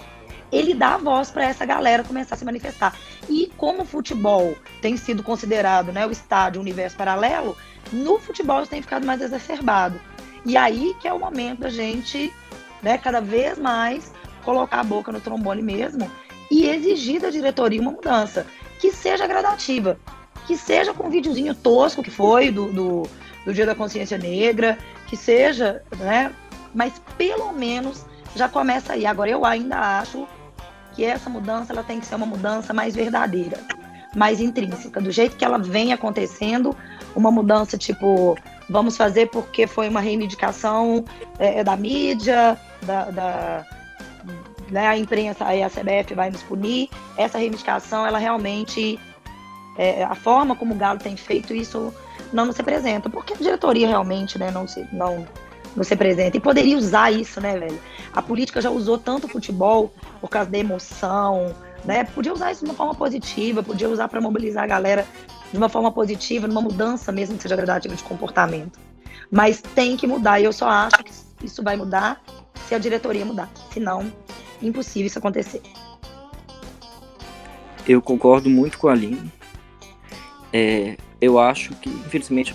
[0.52, 2.96] ele dá voz para essa galera começar a se manifestar.
[3.28, 7.56] E como o futebol tem sido considerado né, o estádio, o universo paralelo,
[7.92, 10.00] no futebol isso tem ficado mais exacerbado.
[10.44, 12.32] E aí que é o momento da gente,
[12.82, 14.12] né, cada vez mais
[14.44, 16.10] colocar a boca no trombone mesmo
[16.50, 18.46] e exigir da diretoria uma mudança
[18.78, 19.98] que seja gradativa,
[20.46, 23.02] que seja com um videozinho tosco que foi do, do,
[23.44, 26.34] do Dia da Consciência Negra, que seja, né,
[26.74, 28.04] mas pelo menos
[28.34, 29.06] já começa aí.
[29.06, 30.26] Agora eu ainda acho
[30.94, 33.58] que essa mudança ela tem que ser uma mudança mais verdadeira,
[34.14, 36.76] mais intrínseca, do jeito que ela vem acontecendo,
[37.14, 38.36] uma mudança tipo
[38.68, 41.04] vamos fazer porque foi uma reivindicação
[41.38, 43.66] é, é da mídia, da, da
[44.70, 46.88] né, a imprensa, a CBF vai nos punir.
[47.16, 48.98] Essa reivindicação, ela realmente,
[49.76, 51.92] é, a forma como o Galo tem feito isso
[52.32, 55.26] não nos representa, porque a diretoria realmente né, não se não
[55.76, 56.36] não se apresenta.
[56.36, 57.78] E poderia usar isso, né, velho?
[58.12, 61.54] A política já usou tanto o futebol por causa da emoção,
[61.84, 62.04] né?
[62.04, 65.06] Podia usar isso de uma forma positiva, podia usar para mobilizar a galera
[65.50, 68.78] de uma forma positiva, numa mudança mesmo que seja gradativa de comportamento.
[69.30, 71.12] Mas tem que mudar, e eu só acho que
[71.46, 72.22] isso vai mudar
[72.68, 73.50] se a diretoria mudar.
[73.72, 74.12] Senão,
[74.60, 75.62] impossível isso acontecer.
[77.86, 79.32] Eu concordo muito com a Aline.
[80.52, 82.54] É, eu acho que, infelizmente,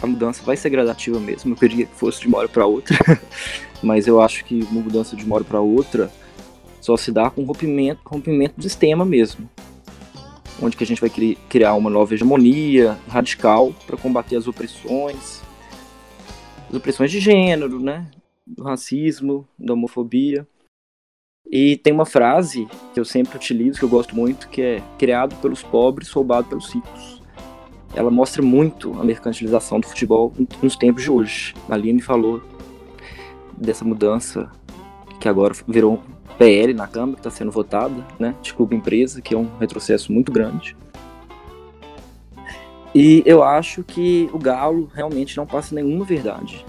[0.00, 1.52] a mudança vai ser gradativa mesmo.
[1.52, 2.96] Eu queria que fosse de uma hora para outra,
[3.82, 6.10] mas eu acho que uma mudança de uma hora para outra
[6.80, 9.48] só se dá com rompimento, rompimento do sistema mesmo.
[10.62, 11.10] Onde que a gente vai
[11.48, 15.42] criar uma nova hegemonia radical para combater as opressões,
[16.68, 18.08] as opressões de gênero, né?
[18.46, 20.46] Do racismo, da homofobia.
[21.50, 25.36] E tem uma frase que eu sempre utilizo, que eu gosto muito, que é criado
[25.36, 27.22] pelos pobres, roubado pelos ricos.
[27.96, 30.32] Ela mostra muito a mercantilização do futebol
[30.62, 31.54] nos tempos de hoje.
[31.68, 32.42] A Aline falou
[33.56, 34.50] dessa mudança
[35.18, 36.02] que agora virou
[36.38, 40.12] PL na Câmara, que está sendo votada, né, de clube empresa, que é um retrocesso
[40.12, 40.76] muito grande.
[42.94, 46.64] E eu acho que o Galo realmente não passa nenhuma verdade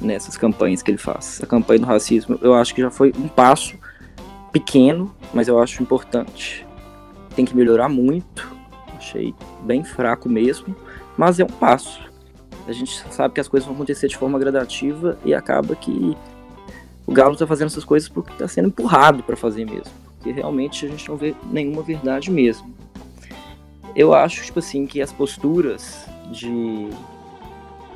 [0.00, 1.40] nessas campanhas que ele faz.
[1.42, 3.76] A campanha do racismo, eu acho que já foi um passo
[4.52, 6.66] pequeno, mas eu acho importante.
[7.34, 8.54] Tem que melhorar muito.
[9.04, 10.74] Achei bem fraco mesmo,
[11.16, 12.00] mas é um passo.
[12.66, 16.16] A gente sabe que as coisas vão acontecer de forma gradativa e acaba que
[17.06, 19.92] o Galo está fazendo essas coisas porque está sendo empurrado para fazer mesmo.
[20.16, 22.74] Porque realmente a gente não vê nenhuma verdade mesmo.
[23.94, 26.88] Eu acho, tipo assim, que as posturas de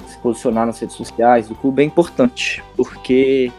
[0.06, 3.50] se posicionar nas redes sociais do clube é importante, porque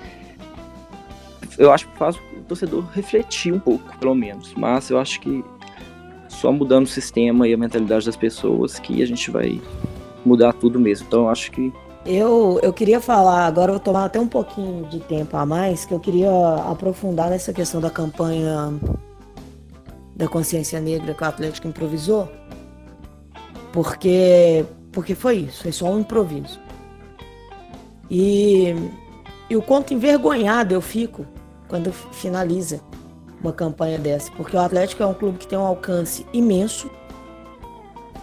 [1.58, 2.16] eu acho que faz
[2.48, 4.54] torcedor refletir um pouco, pelo menos.
[4.56, 5.44] Mas eu acho que
[6.40, 9.62] só mudando o sistema e a mentalidade das pessoas que a gente vai
[10.26, 11.06] mudar tudo mesmo.
[11.08, 11.72] Então eu acho que.
[12.06, 15.86] Eu, eu queria falar, agora eu vou tomar até um pouquinho de tempo a mais,
[15.86, 16.32] que eu queria
[16.70, 18.74] aprofundar nessa questão da campanha
[20.16, 22.30] da consciência negra que o Atlético improvisou.
[23.74, 26.60] Porque, porque foi isso, foi só um improviso.
[28.10, 28.74] E,
[29.50, 31.26] e o quanto envergonhado eu fico
[31.68, 32.82] quando finaliza
[33.42, 36.90] uma campanha dessa, porque o Atlético é um clube que tem um alcance imenso,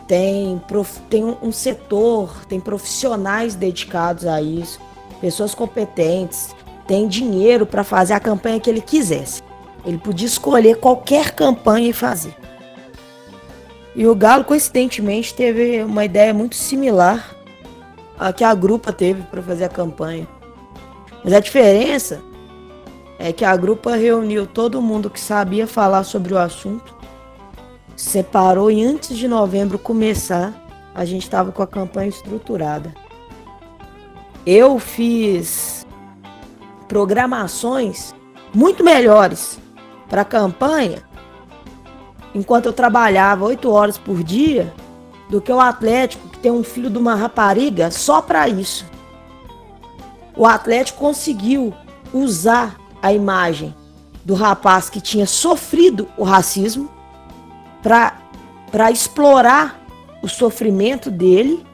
[0.07, 4.81] tem, prof, tem um setor, tem profissionais dedicados a isso,
[5.21, 6.55] pessoas competentes,
[6.87, 9.43] tem dinheiro para fazer a campanha que ele quisesse.
[9.85, 12.35] Ele podia escolher qualquer campanha e fazer.
[13.95, 17.35] E o Galo, coincidentemente, teve uma ideia muito similar
[18.19, 20.29] à que a Grupa teve para fazer a campanha.
[21.25, 22.21] Mas a diferença
[23.19, 26.95] é que a grupa reuniu todo mundo que sabia falar sobre o assunto,
[27.97, 30.53] separou e antes de novembro começar,
[30.95, 32.95] a gente estava com a campanha estruturada.
[34.45, 35.87] Eu fiz
[36.87, 38.15] programações
[38.55, 39.59] muito melhores
[40.09, 41.03] para a campanha
[42.35, 44.73] enquanto eu trabalhava oito horas por dia
[45.29, 48.85] do que o Atlético, que tem um filho de uma rapariga só para isso.
[50.37, 51.73] O Atlético conseguiu
[52.13, 52.77] usar
[53.07, 53.75] a imagem
[54.25, 56.91] do rapaz que tinha sofrido o racismo
[57.81, 59.81] para explorar
[60.21, 61.65] o sofrimento dele,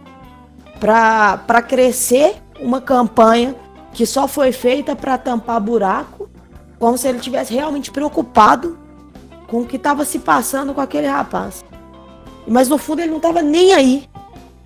[0.78, 3.56] para crescer uma campanha
[3.94, 6.28] que só foi feita para tampar buraco,
[6.78, 8.78] como se ele tivesse realmente preocupado
[9.46, 11.64] com o que estava se passando com aquele rapaz.
[12.46, 14.08] Mas no fundo ele não estava nem aí.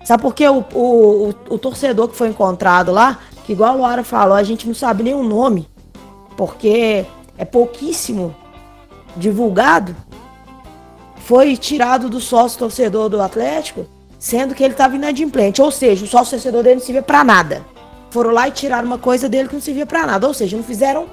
[0.03, 0.47] Sabe por quê?
[0.49, 4.43] O, o, o, o, torcedor que foi encontrado lá, que igual a Luara falou, a
[4.43, 5.69] gente não sabe nem o nome
[6.37, 7.05] porque
[7.37, 8.33] é pouquíssimo
[9.17, 9.95] divulgado,
[11.17, 13.85] foi tirado do sócio torcedor do Atlético,
[14.17, 15.61] sendo que ele estava inadimplente.
[15.61, 17.65] Ou seja, o sócio torcedor dele não servia para nada.
[18.11, 20.25] Foram lá e tiraram uma coisa dele que não servia para nada.
[20.25, 21.07] Ou seja, não fizeram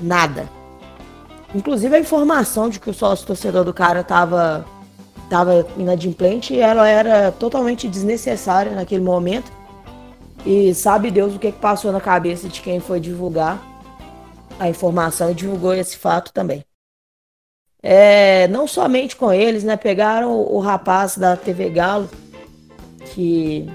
[0.00, 0.48] nada.
[1.54, 4.64] Inclusive a informação de que o sócio torcedor do cara estava
[5.30, 9.50] tava inadimplente, ela era totalmente desnecessária naquele momento.
[10.44, 13.71] E sabe Deus o que, que passou na cabeça de quem foi divulgar
[14.58, 16.64] a informação e divulgou esse fato também.
[17.82, 19.76] É, não somente com eles, né?
[19.76, 22.08] Pegaram o, o rapaz da TV Galo,
[23.12, 23.66] que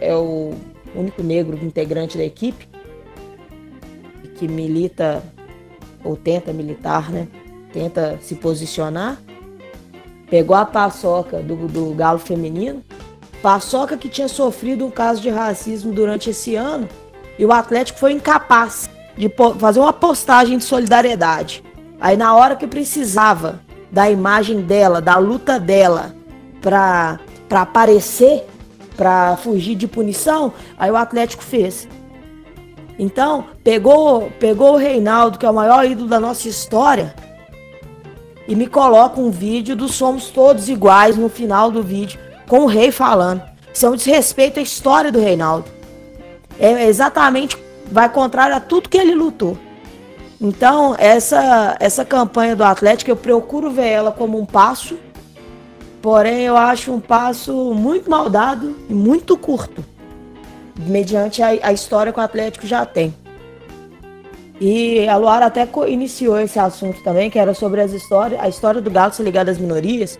[0.00, 0.52] é o
[0.94, 2.68] único negro integrante da equipe,
[4.36, 5.22] que milita
[6.04, 7.26] ou tenta militar, né?
[7.72, 9.18] Tenta se posicionar.
[10.28, 12.82] Pegou a paçoca do, do Galo feminino,
[13.40, 16.88] paçoca que tinha sofrido um caso de racismo durante esse ano,
[17.38, 21.64] e o Atlético foi incapaz de fazer uma postagem de solidariedade.
[22.00, 23.60] Aí na hora que precisava
[23.90, 26.14] da imagem dela, da luta dela
[26.60, 28.44] para para aparecer,
[28.96, 31.88] para fugir de punição, aí o Atlético fez.
[32.98, 37.14] Então, pegou, pegou o Reinaldo, que é o maior ídolo da nossa história,
[38.48, 42.66] e me coloca um vídeo do Somos Todos Iguais no final do vídeo, com o
[42.66, 43.42] rei falando.
[43.72, 45.66] Isso é um desrespeito à história do Reinaldo.
[46.58, 47.56] É exatamente
[47.90, 49.56] vai contrário a tudo que ele lutou.
[50.40, 54.98] Então, essa, essa campanha do Atlético, eu procuro ver ela como um passo,
[56.02, 59.82] porém eu acho um passo muito mal dado e muito curto,
[60.78, 63.14] mediante a, a história que o Atlético já tem.
[64.60, 68.80] E a Luara até iniciou esse assunto também, que era sobre as histórias, a história
[68.80, 70.18] do Galo ser ligado às minorias.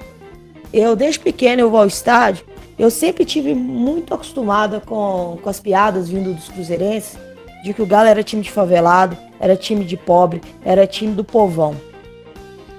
[0.72, 2.44] Eu, desde pequeno, eu vou ao estádio,
[2.78, 7.18] eu sempre tive muito acostumada com, com as piadas vindo dos cruzeirenses,
[7.66, 11.24] de que o Galo era time de favelado, era time de pobre, era time do
[11.24, 11.74] povão.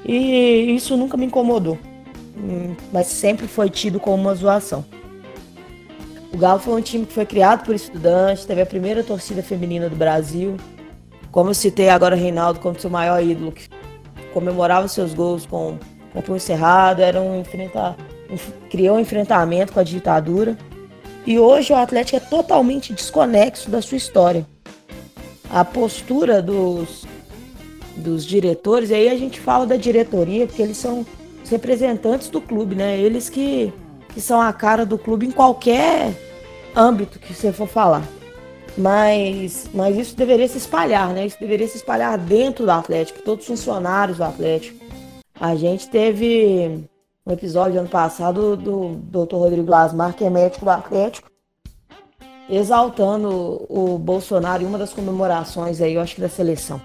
[0.06, 1.78] E isso nunca me incomodou,
[2.38, 4.86] hum, mas sempre foi tido como uma zoação.
[6.34, 9.90] O Galo foi um time que foi criado por estudantes, teve a primeira torcida feminina
[9.90, 10.56] do Brasil.
[11.32, 13.68] Como eu citei agora Reinaldo como seu maior ídolo, que
[14.34, 15.78] comemorava seus gols com,
[16.14, 17.98] com punho cerrado, era um enfrentar,
[18.70, 20.58] criou um enfrentamento com a ditadura.
[21.26, 24.46] E hoje o Atlético é totalmente desconexo da sua história
[25.50, 27.06] a postura dos,
[27.96, 31.06] dos diretores, e aí a gente fala da diretoria, porque eles são
[31.44, 32.98] os representantes do clube, né?
[32.98, 33.74] Eles que,
[34.14, 36.14] que são a cara do clube em qualquer
[36.76, 38.04] âmbito que você for falar.
[38.78, 41.26] Mas, mas isso deveria se espalhar, né?
[41.26, 44.86] Isso deveria se espalhar dentro do Atlético, todos os funcionários do Atlético.
[45.40, 46.88] A gente teve
[47.26, 49.36] um episódio ano passado do, Dr.
[49.36, 51.27] Rodrigo Lasmar, que é médico do Atlético,
[52.50, 56.82] exaltando o Bolsonaro em uma das comemorações aí, eu acho que da seleção.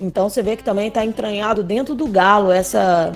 [0.00, 3.12] Então você vê que também está entranhado dentro do Galo essa,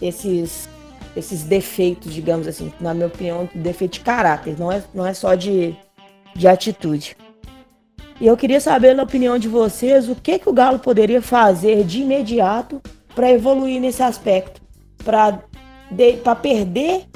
[0.00, 0.68] esses,
[1.16, 5.34] esses defeitos, digamos assim, na minha opinião, defeito de caráter, não é, não é só
[5.34, 5.74] de,
[6.34, 7.16] de atitude.
[8.20, 11.82] E eu queria saber, na opinião de vocês, o que, que o Galo poderia fazer
[11.84, 12.80] de imediato
[13.14, 14.60] para evoluir nesse aspecto,
[15.04, 15.42] para
[16.36, 17.06] perder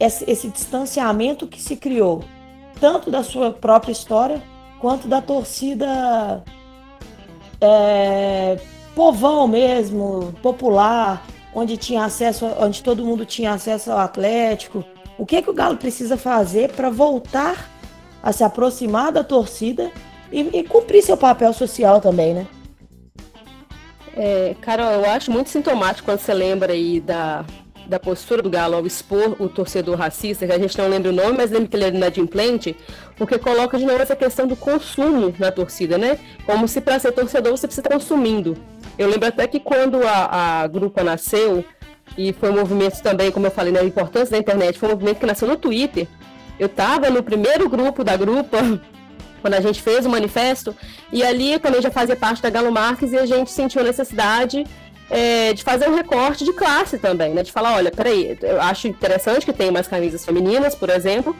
[0.00, 2.24] esse, esse distanciamento que se criou,
[2.80, 4.42] tanto da sua própria história,
[4.80, 6.42] quanto da torcida
[7.60, 8.58] é,
[8.94, 11.24] povão mesmo, popular,
[11.54, 14.82] onde tinha acesso, onde todo mundo tinha acesso ao Atlético.
[15.18, 17.68] O que, é que o Galo precisa fazer para voltar
[18.22, 19.90] a se aproximar da torcida
[20.32, 22.46] e, e, cumprir seu papel social também, né?
[24.16, 27.44] É, Carol, eu acho muito sintomático quando você lembra aí da,
[27.90, 31.12] da postura do Galo ao expor o torcedor racista, que a gente não lembra o
[31.12, 32.76] nome, mas lembra que ele é inadimplente,
[33.16, 36.18] porque coloca de novo essa questão do consumo na torcida, né?
[36.46, 38.56] Como se para ser torcedor você precisa estar consumindo.
[38.96, 41.64] Eu lembro até que quando a, a Grupa nasceu,
[42.16, 44.92] e foi um movimento também, como eu falei, na né, importância da internet, foi um
[44.92, 46.06] movimento que nasceu no Twitter.
[46.58, 48.58] Eu estava no primeiro grupo da Grupa,
[49.42, 50.76] quando a gente fez o manifesto,
[51.12, 53.84] e ali eu também já fazia parte da Galo Marques e a gente sentiu a
[53.84, 54.64] necessidade
[55.10, 57.42] é, de fazer um recorte de classe também, né?
[57.42, 61.36] De falar, olha, peraí, eu acho interessante que tenha mais camisas femininas, por exemplo,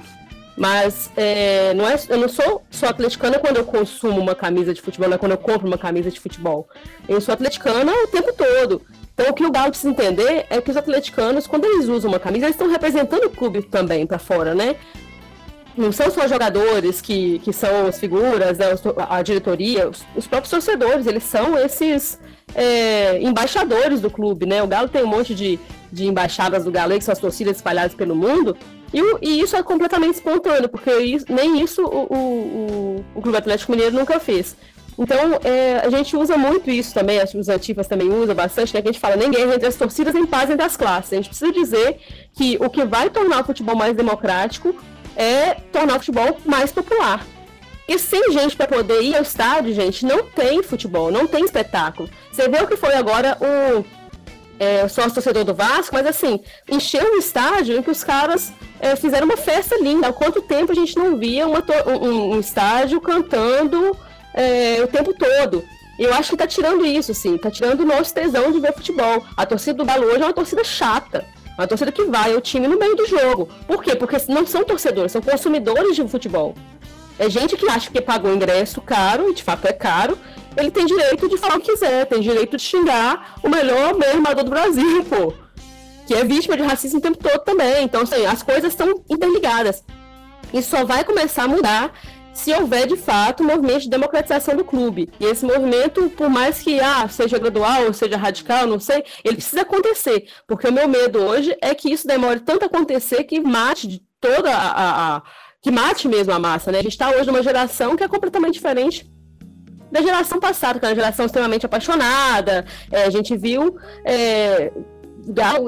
[0.56, 4.82] mas é, não é, eu não sou só atleticana quando eu consumo uma camisa de
[4.82, 6.68] futebol, não é quando eu compro uma camisa de futebol.
[7.08, 8.82] Eu sou atleticana o tempo todo.
[9.14, 12.18] Então, o que o Galo precisa entender é que os atleticanos, quando eles usam uma
[12.18, 14.76] camisa, eles estão representando o clube também para fora, né?
[15.80, 18.66] Não são só jogadores que, que são as figuras, né,
[19.08, 22.20] a diretoria, os, os próprios torcedores, eles são esses
[22.54, 24.62] é, embaixadores do clube, né?
[24.62, 25.58] O Galo tem um monte de,
[25.90, 28.54] de embaixadas do Galo, que são as torcidas espalhadas pelo mundo,
[28.92, 33.72] e, e isso é completamente espontâneo, porque isso, nem isso o, o, o, Clube Atlético
[33.72, 34.56] Mineiro nunca fez.
[34.98, 38.74] Então, é, a gente usa muito isso também, acho que os antifas também usam bastante,
[38.74, 38.82] né?
[38.82, 41.12] Que a gente fala, nem guerra entre as torcidas, nem paz entre as classes.
[41.12, 41.98] A gente precisa dizer
[42.34, 44.74] que o que vai tornar o futebol mais democrático
[45.16, 47.24] é tornar o futebol mais popular.
[47.88, 52.08] E sem gente para poder ir ao estádio, gente, não tem futebol, não tem espetáculo.
[52.30, 53.84] Você vê o que foi agora o
[54.60, 56.38] é, sócio torcedor do Vasco, mas assim,
[56.70, 60.06] encheu um estádio em que os caras é, fizeram uma festa linda.
[60.06, 63.96] Há quanto tempo a gente não via uma, um, um, estádio cantando
[64.34, 65.64] é, o tempo todo?
[65.98, 69.24] Eu acho que tá tirando isso, sim, tá tirando o nosso tesão de ver futebol.
[69.36, 71.26] A torcida do Galo hoje é uma torcida chata.
[71.60, 73.46] Uma torcida que vai ao time no meio do jogo.
[73.66, 73.94] Por quê?
[73.94, 76.54] Porque não são torcedores, são consumidores de futebol.
[77.18, 80.16] É gente que acha que pagou ingresso caro, e de fato é caro,
[80.56, 84.12] ele tem direito de falar o que quiser, tem direito de xingar o melhor meio
[84.12, 85.34] armador do Brasil, pô.
[86.06, 87.84] Que é vítima de racismo o tempo todo também.
[87.84, 89.84] Então, assim, as coisas estão interligadas.
[90.54, 91.92] E só vai começar a mudar
[92.32, 95.10] se houver de fato um movimento de democratização do clube.
[95.18, 99.36] E esse movimento, por mais que ah, seja gradual ou seja radical, não sei, ele
[99.36, 100.28] precisa acontecer.
[100.46, 104.02] Porque o meu medo hoje é que isso demore tanto a acontecer que mate de
[104.20, 105.22] toda a, a
[105.62, 106.78] que mate mesmo a massa, né?
[106.78, 109.10] A gente está hoje numa geração que é completamente diferente
[109.90, 112.64] da geração passada, que é uma geração extremamente apaixonada.
[112.90, 113.76] É, a gente viu.
[114.04, 114.72] É,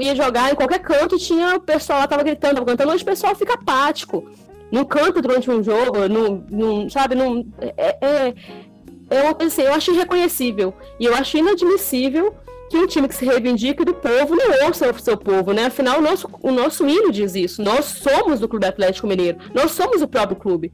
[0.00, 3.06] ia jogar em qualquer canto tinha o pessoal lá tava gritando, tava cantando, hoje o
[3.06, 4.24] pessoal fica apático.
[4.72, 5.98] Não canta durante um jogo,
[6.90, 7.14] sabe.
[7.76, 8.34] É, é,
[9.10, 10.72] é uma coisa assim, eu acho irreconhecível.
[10.98, 12.34] E eu acho inadmissível
[12.70, 15.66] que um time que se reivindique do povo não ouça o seu povo, né?
[15.66, 17.62] Afinal, o nosso, o nosso hino diz isso.
[17.62, 19.36] Nós somos do Clube Atlético Mineiro.
[19.52, 20.72] Nós somos o próprio clube.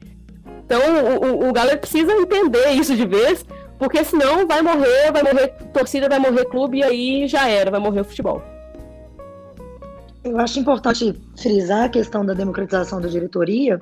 [0.65, 0.79] Então,
[1.19, 3.45] o, o, o Galo precisa entender isso de vez,
[3.77, 7.81] porque senão vai morrer, vai morrer torcida, vai morrer clube, e aí já era, vai
[7.81, 8.41] morrer o futebol.
[10.23, 13.79] Eu acho importante frisar a questão da democratização da diretoria,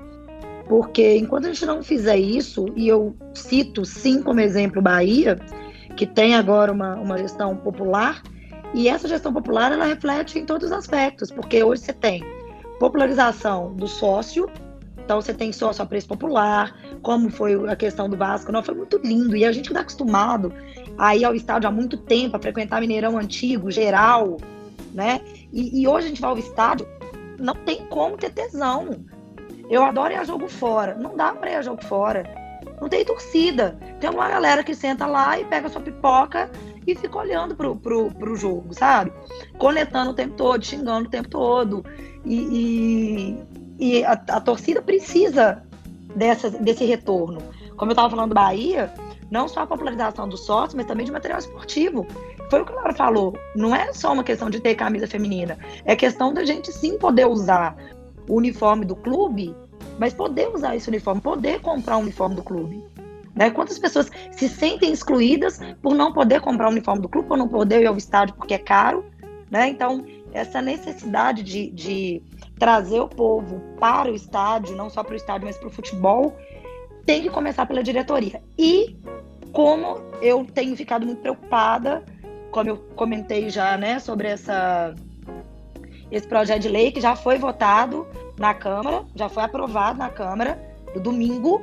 [0.67, 5.39] porque enquanto a gente não fizer isso, e eu cito sim como exemplo Bahia,
[5.95, 8.21] que tem agora uma, uma gestão popular,
[8.73, 12.23] e essa gestão popular ela reflete em todos os aspectos, porque hoje você tem
[12.79, 14.47] popularização do sócio,
[15.03, 18.75] então você tem sócio a preço popular, como foi a questão do Vasco, não foi
[18.75, 20.53] muito lindo, e a gente está acostumado
[20.99, 24.37] a ir ao estádio há muito tempo, a frequentar Mineirão antigo, geral,
[24.93, 25.21] né?
[25.51, 26.87] E, e hoje a gente vai ao estádio,
[27.39, 29.05] não tem como ter tesão.
[29.69, 30.95] Eu adoro ir a jogo fora.
[30.95, 32.23] Não dá para ir a jogo fora.
[32.79, 33.77] Não tem torcida.
[33.99, 36.49] Tem uma galera que senta lá e pega sua pipoca
[36.85, 39.11] e fica olhando pro, pro, pro jogo, sabe?
[39.57, 41.83] Coletando o tempo todo, xingando o tempo todo.
[42.25, 43.37] E,
[43.79, 45.63] e, e a, a, torcida precisa
[46.15, 47.41] dessa, desse retorno.
[47.75, 48.93] Como eu estava falando do Bahia,
[49.29, 52.07] não só a popularização do sócio, mas também de material esportivo.
[52.49, 53.37] Foi o que a Laura falou.
[53.55, 55.57] Não é só uma questão de ter camisa feminina.
[55.85, 57.75] É questão da gente sim poder usar
[58.27, 59.55] o uniforme do clube,
[59.99, 62.83] mas poder usar esse uniforme, poder comprar o uniforme do clube.
[63.35, 63.49] Né?
[63.49, 67.47] Quantas pessoas se sentem excluídas por não poder comprar o uniforme do clube, por não
[67.47, 69.05] poder ir ao estádio porque é caro.
[69.49, 69.69] Né?
[69.69, 72.21] Então, essa necessidade de, de
[72.57, 76.35] trazer o povo para o estádio, não só para o estádio, mas para o futebol,
[77.05, 78.41] tem que começar pela diretoria.
[78.57, 78.97] E
[79.51, 82.03] como eu tenho ficado muito preocupada,
[82.57, 84.95] como eu comentei já, né, sobre essa
[86.09, 88.07] esse projeto de lei que já foi votado
[88.39, 90.57] na Câmara, já foi aprovado na Câmara
[90.95, 91.61] no domingo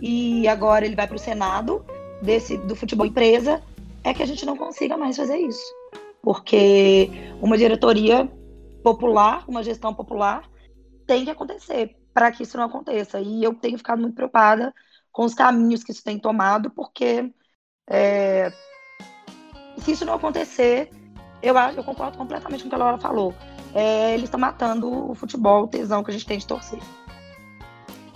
[0.00, 1.84] e agora ele vai para o Senado
[2.22, 3.60] desse do futebol empresa,
[4.04, 5.74] é que a gente não consiga mais fazer isso.
[6.22, 7.10] Porque
[7.42, 8.30] uma diretoria
[8.84, 10.48] popular, uma gestão popular
[11.08, 13.18] tem que acontecer para que isso não aconteça.
[13.20, 14.72] E eu tenho ficado muito preocupada
[15.10, 17.32] com os caminhos que isso tem tomado, porque
[17.88, 18.52] é,
[19.78, 20.90] se isso não acontecer,
[21.42, 23.34] eu, eu concordo completamente com o que a Laura falou
[23.76, 26.78] é, eles estão matando o futebol, o tesão que a gente tem de torcer.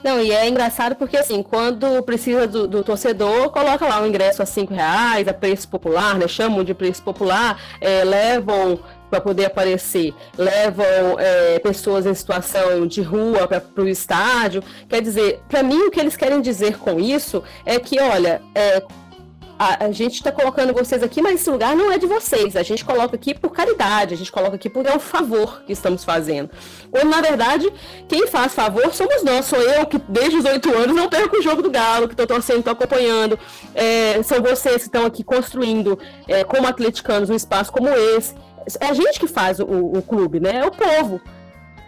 [0.03, 4.07] Não, e é engraçado porque assim, quando precisa do, do torcedor, coloca lá o um
[4.07, 6.27] ingresso a cinco reais, a preço popular, né?
[6.27, 8.81] Chamam de preço popular, é, levam
[9.11, 10.87] para poder aparecer, levam
[11.19, 14.63] é, pessoas em situação de rua para o estádio.
[14.89, 18.83] Quer dizer, para mim o que eles querem dizer com isso é que, olha, é,
[19.61, 22.57] a, a gente está colocando vocês aqui, mas esse lugar não é de vocês.
[22.57, 25.73] A gente coloca aqui por caridade, a gente coloca aqui por é um favor que
[25.75, 26.49] estamos fazendo.
[26.91, 27.71] Quando, na verdade,
[28.09, 29.45] quem faz favor somos nós.
[29.45, 32.27] Sou eu que, desde os oito anos, não perco o jogo do Galo, que estou
[32.27, 33.39] torcendo, estou acompanhando.
[33.75, 38.35] É, são vocês que estão aqui construindo, é, como atleticanos, um espaço como esse.
[38.81, 40.57] É a gente que faz o, o clube, né?
[40.57, 41.21] É o povo.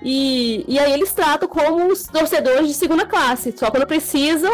[0.03, 3.55] E, e aí eles tratam como os torcedores de segunda classe.
[3.57, 4.53] Só quando precisam,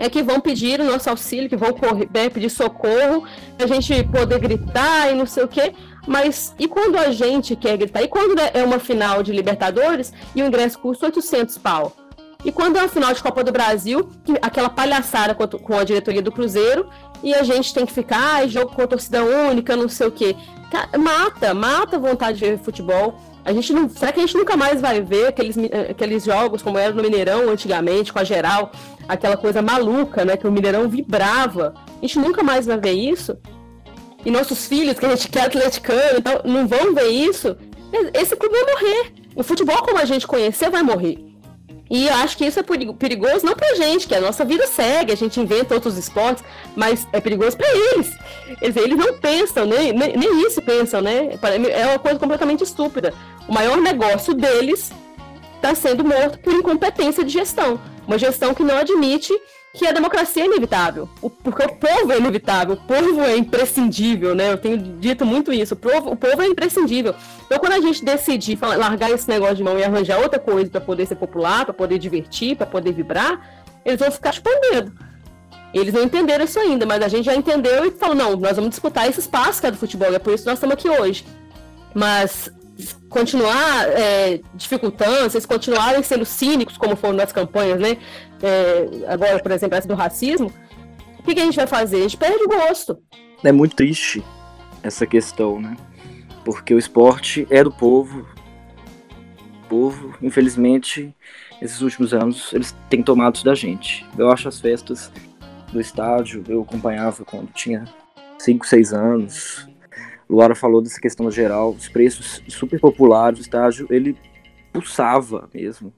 [0.00, 3.24] é que vão pedir o nosso auxílio, que vão correr, né, pedir socorro,
[3.58, 5.74] a gente poder gritar e não sei o quê.
[6.06, 8.02] Mas e quando a gente quer gritar?
[8.02, 11.92] E quando é uma final de Libertadores e o ingresso custa 800 pau?
[12.42, 16.32] E quando é uma final de Copa do Brasil, aquela palhaçada com a diretoria do
[16.32, 16.88] Cruzeiro,
[17.22, 20.10] e a gente tem que ficar, ah, jogo com a torcida única, não sei o
[20.10, 20.34] quê.
[20.98, 23.20] Mata, mata a vontade de ver futebol.
[23.44, 25.56] A gente não, será que a gente nunca mais vai ver aqueles,
[25.90, 28.70] aqueles jogos como era no Mineirão antigamente, com a geral,
[29.12, 30.36] aquela coisa maluca, né?
[30.36, 31.74] Que o Mineirão vibrava.
[31.98, 33.36] A gente nunca mais vai ver isso.
[34.24, 37.56] E nossos filhos, que a gente quer atleticano, então, não vão ver isso.
[38.14, 39.12] Esse clube vai morrer.
[39.34, 41.18] O futebol, como a gente conhecer, vai morrer.
[41.90, 45.12] E eu acho que isso é perigoso não pra gente, que a nossa vida segue,
[45.12, 46.44] a gente inventa outros esportes,
[46.76, 48.14] mas é perigoso para eles.
[48.62, 51.30] Dizer, eles não pensam, nem, nem, nem isso pensam, né?
[51.72, 53.12] É uma coisa completamente estúpida.
[53.48, 54.92] O maior negócio deles
[55.56, 57.80] está sendo morto por incompetência de gestão.
[58.10, 59.32] Uma gestão que não admite
[59.72, 61.08] que a democracia é inevitável,
[61.44, 64.50] porque o povo é inevitável, o povo é imprescindível, né?
[64.50, 67.14] Eu tenho dito muito isso, o povo, o povo é imprescindível.
[67.46, 70.80] Então, quando a gente decidir largar esse negócio de mão e arranjar outra coisa para
[70.80, 74.92] poder ser popular, para poder divertir, para poder vibrar, eles vão ficar chupando
[75.72, 78.70] Eles não entenderam isso ainda, mas a gente já entendeu e falou: não, nós vamos
[78.70, 81.24] disputar esse espaço que é do futebol, é por isso que nós estamos aqui hoje.
[81.94, 82.50] Mas
[83.08, 87.96] continuar é, dificultando, vocês continuarem sendo cínicos, como foram nas campanhas, né?
[88.42, 90.52] É, agora, por exemplo, essa do racismo,
[91.18, 91.98] o que, que, a gente vai fazer?
[91.98, 92.98] A gente perde o gosto.
[93.44, 94.22] É muito triste
[94.82, 95.76] essa questão, né?
[96.44, 98.26] Porque o esporte é do povo.
[99.64, 101.14] O povo, infelizmente,
[101.60, 104.06] esses últimos anos, eles têm tomado isso da gente.
[104.16, 105.12] Eu acho as festas
[105.72, 107.84] do estádio, eu acompanhava quando tinha
[108.38, 109.69] 5, 6 anos.
[110.30, 114.16] Luara falou dessa questão geral, os preços super populares, o estádio, ele
[114.72, 115.92] pulsava mesmo.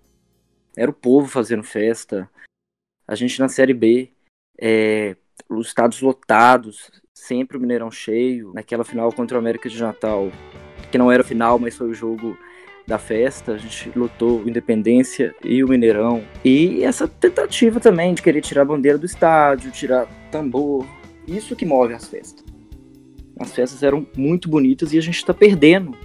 [0.74, 2.30] Era o povo fazendo festa.
[3.06, 4.10] A gente na Série B,
[4.58, 5.16] é,
[5.50, 8.52] os estádios lotados, sempre o Mineirão cheio.
[8.54, 10.32] Naquela final contra o América de Natal,
[10.90, 12.34] que não era final, mas foi o jogo
[12.86, 16.24] da festa, a gente lutou Independência e o Mineirão.
[16.42, 20.86] E essa tentativa também de querer tirar a bandeira do estádio, tirar tambor,
[21.28, 22.41] isso que move as festas.
[23.38, 25.96] As festas eram muito bonitas e a gente está perdendo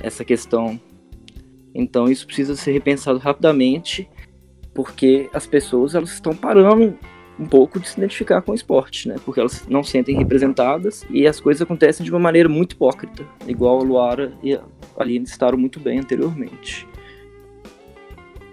[0.00, 0.80] essa questão.
[1.74, 4.08] Então isso precisa ser repensado rapidamente,
[4.72, 6.96] porque as pessoas elas estão parando
[7.38, 9.16] um pouco de se identificar com o esporte, né?
[9.24, 13.26] Porque elas não se sentem representadas e as coisas acontecem de uma maneira muito hipócrita,
[13.46, 14.62] igual a Luara e a
[14.96, 16.86] Aline citaram muito bem anteriormente.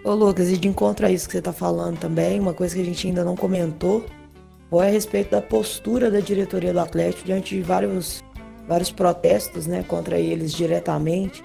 [0.03, 2.81] Ô Lucas, e de encontro a isso que você está falando também, uma coisa que
[2.81, 4.03] a gente ainda não comentou
[4.71, 8.23] foi a respeito da postura da diretoria do Atlético diante de vários,
[8.65, 11.43] vários protestos né, contra eles diretamente,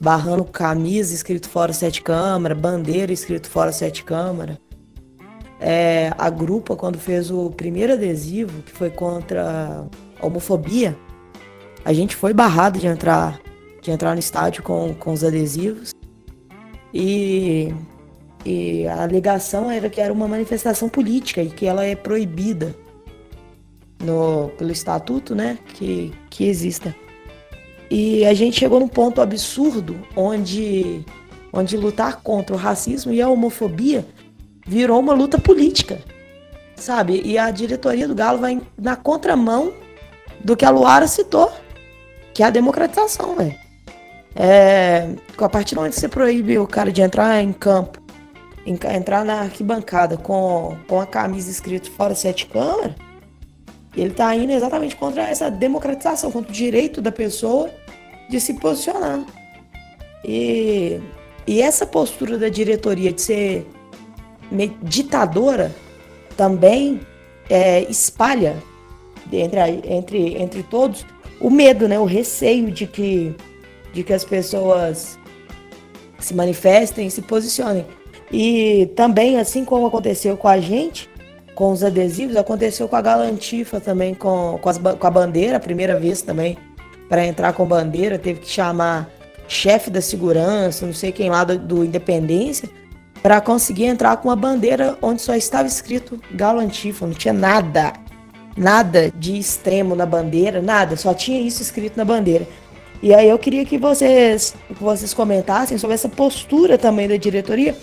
[0.00, 4.60] barrando camisa escrito fora sete câmara, bandeira escrito fora sete câmara.
[5.60, 9.84] É, a Grupa, quando fez o primeiro adesivo, que foi contra
[10.20, 10.96] a homofobia,
[11.84, 13.40] a gente foi barrado de entrar,
[13.82, 15.90] de entrar no estádio com, com os adesivos.
[16.94, 17.74] E,
[18.48, 22.74] e a alegação era que era uma manifestação política e que ela é proibida
[24.02, 26.96] no, pelo estatuto né, que, que exista.
[27.90, 31.04] E a gente chegou num ponto absurdo onde,
[31.52, 34.06] onde lutar contra o racismo e a homofobia
[34.66, 35.98] virou uma luta política,
[36.74, 37.20] sabe?
[37.22, 39.74] E a diretoria do Galo vai na contramão
[40.42, 41.52] do que a Luara citou,
[42.32, 43.54] que é a democratização, velho.
[44.34, 48.07] É, a partir momento que você proíbe o cara de entrar em campo,
[48.68, 52.94] entrar na arquibancada com, com a camisa escrito fora sete câmeras,
[53.96, 57.70] ele tá indo exatamente contra essa democratização, contra o direito da pessoa
[58.28, 59.24] de se posicionar.
[60.24, 61.00] E,
[61.46, 63.66] e essa postura da diretoria de ser
[64.82, 65.74] ditadora
[66.36, 67.00] também
[67.50, 68.56] é, espalha
[69.32, 71.04] entre, entre, entre todos
[71.40, 73.34] o medo, né, o receio de que,
[73.92, 75.18] de que as pessoas
[76.18, 77.86] se manifestem, se posicionem.
[78.32, 81.08] E também, assim como aconteceu com a gente,
[81.54, 85.60] com os adesivos, aconteceu com a Galantifa também, com, com, as, com a bandeira, a
[85.60, 86.56] primeira vez também,
[87.08, 89.10] para entrar com bandeira, teve que chamar
[89.48, 92.68] chefe da segurança, não sei quem lá do, do Independência,
[93.22, 97.94] para conseguir entrar com uma bandeira onde só estava escrito Galo Antifa, não tinha nada,
[98.56, 102.46] nada de extremo na bandeira, nada, só tinha isso escrito na bandeira.
[103.02, 107.74] E aí eu queria que vocês, que vocês comentassem sobre essa postura também da diretoria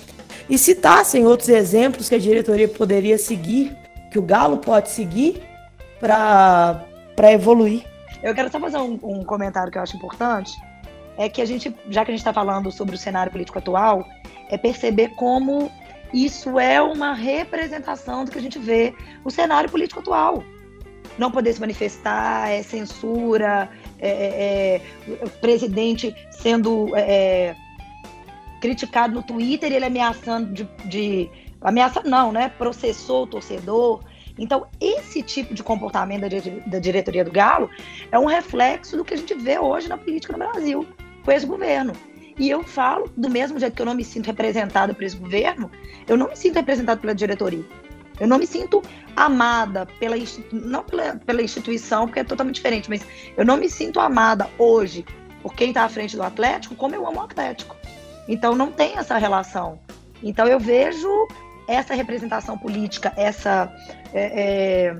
[0.50, 3.76] e citassem outros exemplos que a diretoria poderia seguir,
[4.12, 5.42] que o Galo pode seguir
[6.00, 6.86] para
[7.32, 7.84] evoluir.
[8.22, 10.52] Eu quero só fazer um, um comentário que eu acho importante,
[11.18, 14.06] é que a gente, já que a gente está falando sobre o cenário político atual,
[14.50, 15.72] é perceber como
[16.14, 18.94] isso é uma representação do que a gente vê
[19.24, 20.44] no cenário político atual.
[21.18, 23.70] Não poder se manifestar, é censura,
[24.00, 27.56] é, é, é, o presidente sendo é, é,
[28.66, 31.30] criticado no Twitter ele ameaçando de, de.
[31.62, 32.50] Ameaça não, né?
[32.50, 34.04] Processou o torcedor.
[34.40, 36.28] Então, esse tipo de comportamento da,
[36.66, 37.70] da diretoria do Galo
[38.12, 40.86] é um reflexo do que a gente vê hoje na política no Brasil,
[41.24, 41.94] com esse governo.
[42.38, 45.72] E eu falo, do mesmo jeito que eu não me sinto representada por esse governo,
[46.08, 47.64] eu não me sinto representada pela diretoria.
[48.20, 48.82] Eu não me sinto
[49.16, 50.16] amada pela
[50.52, 53.06] não pela, pela instituição, porque é totalmente diferente, mas
[53.38, 55.06] eu não me sinto amada hoje
[55.42, 57.75] por quem está à frente do Atlético como eu amo o Atlético.
[58.28, 59.80] Então não tem essa relação.
[60.24, 61.10] Então eu vejo
[61.68, 63.72] essa representação política, essa
[64.14, 64.98] é, é,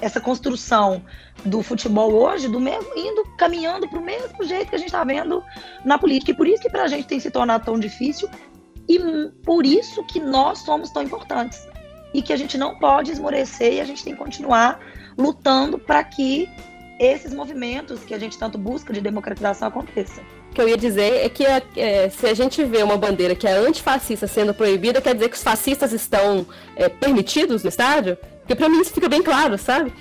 [0.00, 1.02] essa construção
[1.44, 5.04] do futebol hoje, do mesmo indo caminhando para o mesmo jeito que a gente está
[5.04, 5.42] vendo
[5.84, 6.32] na política.
[6.32, 8.28] E por isso que para a gente tem se tornado tão difícil
[8.88, 8.98] e
[9.44, 11.66] por isso que nós somos tão importantes
[12.12, 14.80] e que a gente não pode esmorecer e a gente tem que continuar
[15.16, 16.48] lutando para que
[16.98, 20.24] esses movimentos que a gente tanto busca de democratização aconteçam.
[20.54, 23.52] Que eu ia dizer é que é, se a gente vê uma bandeira que é
[23.52, 26.46] antifascista sendo proibida, quer dizer que os fascistas estão
[26.76, 28.18] é, permitidos no estádio?
[28.40, 29.92] Porque para mim isso fica bem claro, sabe?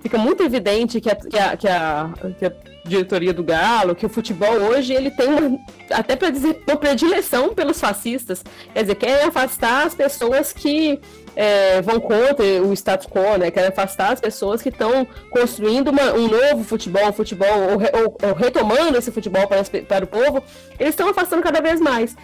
[0.00, 2.52] fica muito evidente que a, que a, que a, que a
[2.90, 5.58] diretoria do Galo, que o futebol hoje, ele tem uma,
[5.90, 8.44] até para dizer, uma predileção pelos fascistas.
[8.74, 11.00] Quer dizer, quer afastar as pessoas que
[11.34, 13.52] é, vão contra o status quo, né?
[13.68, 18.34] Afastar as pessoas que estão construindo uma, um novo futebol, um futebol, ou, ou, ou
[18.34, 20.42] retomando esse futebol para, para o povo,
[20.78, 22.16] eles estão afastando cada vez mais.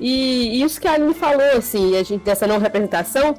[0.00, 3.34] E isso que a Aline falou, assim, a gente, dessa não representação,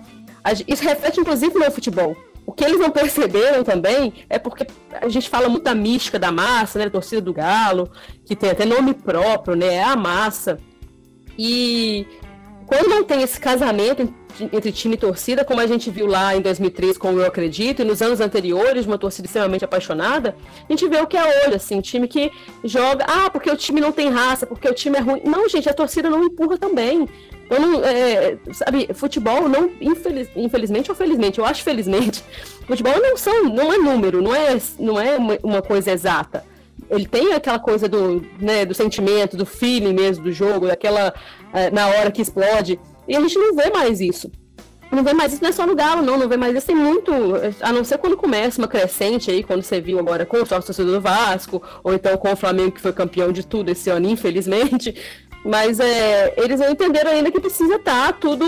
[0.68, 2.16] isso reflete inclusive no futebol.
[2.46, 4.68] O que eles não perceberam também é porque
[5.02, 6.86] a gente fala muito da mística da massa, né?
[6.86, 7.90] A torcida do Galo,
[8.24, 9.76] que tem até nome próprio, né?
[9.76, 10.60] É a massa.
[11.38, 12.06] E
[12.68, 16.42] quando não tem esse casamento entre time e torcida, como a gente viu lá em
[16.42, 20.36] 2003 com o Eu Acredito, e nos anos anteriores, uma torcida extremamente apaixonada,
[20.68, 22.32] a gente vê o que é hoje, assim, time que
[22.64, 25.22] joga, ah, porque o time não tem raça, porque o time é ruim.
[25.26, 27.08] Não, gente, a torcida não empurra também.
[27.50, 32.24] Eu não, é, sabe, futebol não, infeliz, infelizmente ou felizmente, eu acho felizmente,
[32.66, 36.44] futebol não são, não é número, não é, não é uma coisa exata.
[36.90, 41.14] Ele tem aquela coisa do, né, do sentimento, do feeling mesmo do jogo, daquela
[41.54, 42.80] é, na hora que explode.
[43.08, 44.32] E a gente não vê mais isso.
[44.92, 46.68] Não vê mais isso, não é só no Galo, não, não vê mais isso.
[46.68, 47.12] Tem muito,
[47.62, 50.68] a não ser quando começa uma crescente aí, quando você viu agora com o sócio
[50.68, 54.08] torcedor do Vasco, ou então com o Flamengo, que foi campeão de tudo esse ano,
[54.08, 54.96] infelizmente.
[55.44, 58.46] Mas é, eles não entenderam ainda que precisa estar tá tudo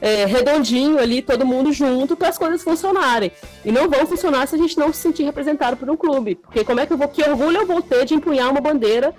[0.00, 3.32] é, redondinho ali, todo mundo junto, para as coisas funcionarem.
[3.64, 6.36] E não vão funcionar se a gente não se sentir representado por um clube.
[6.36, 9.14] Porque como é que eu vou, que orgulho eu vou ter de empunhar uma bandeira,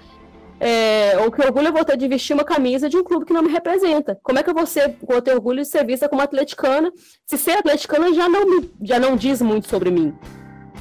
[0.59, 3.33] é, ou que orgulho eu vou ter de vestir uma camisa de um clube que
[3.33, 4.19] não me representa?
[4.21, 6.91] Como é que eu vou, ser, vou ter orgulho de ser vista como atleticana,
[7.25, 10.13] se ser atleticana já não, me, já não diz muito sobre mim,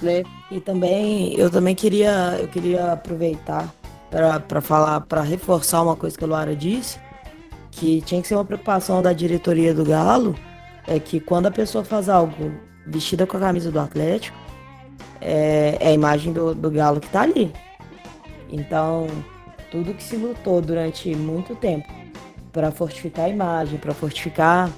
[0.02, 0.24] né?
[0.50, 3.72] E também, eu também queria, eu queria aproveitar
[4.48, 6.98] para falar, para reforçar uma coisa que a Luara disse,
[7.70, 10.34] que tinha que ser uma preocupação da diretoria do Galo,
[10.86, 12.52] é que quando a pessoa faz algo
[12.86, 14.36] vestida com a camisa do Atlético,
[15.20, 17.52] é, é a imagem do, do Galo que está ali.
[18.50, 19.06] Então,
[19.70, 21.88] tudo que se lutou durante muito tempo
[22.52, 24.70] para fortificar a imagem, para fortificar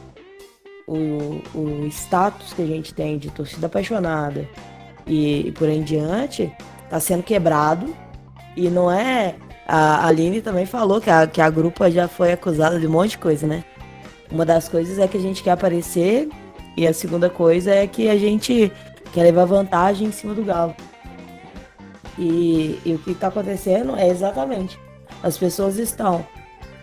[0.86, 4.48] o, o status que a gente tem de torcida apaixonada
[5.06, 6.52] e, e por aí em diante,
[6.84, 7.94] está sendo quebrado
[8.56, 9.36] e não é.
[9.66, 13.10] A Aline também falou que a, que a grupa já foi acusada de um monte
[13.10, 13.64] de coisa, né?
[14.30, 16.28] Uma das coisas é que a gente quer aparecer,
[16.76, 18.72] e a segunda coisa é que a gente
[19.12, 20.74] quer levar vantagem em cima do Galo.
[22.20, 24.78] E, e o que está acontecendo é exatamente:
[25.22, 26.26] as pessoas estão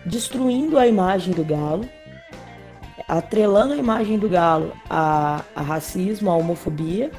[0.04, 1.88] destruindo a imagem do Galo,
[3.06, 7.12] atrelando a imagem do Galo a, a racismo, a homofobia,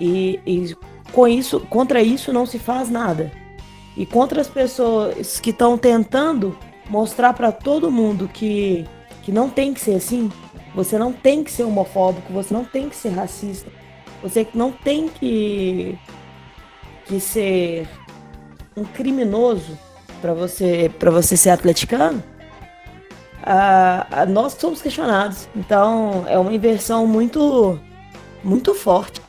[0.00, 0.74] e, e
[1.12, 3.30] com isso, contra isso não se faz nada.
[3.94, 8.86] E contra as pessoas que estão tentando mostrar para todo mundo que,
[9.22, 10.32] que não tem que ser assim,
[10.74, 13.70] você não tem que ser homofóbico, você não tem que ser racista,
[14.22, 15.96] você não tem que,
[17.06, 17.88] que ser
[18.76, 19.78] um criminoso
[20.20, 22.22] para você para você ser atleticano.
[23.42, 27.78] Ah, nós somos questionados, então é uma inversão muito
[28.42, 29.20] muito forte.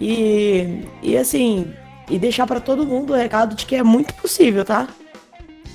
[0.00, 1.72] E, e assim,
[2.08, 4.88] e deixar para todo mundo o recado de que é muito possível, tá?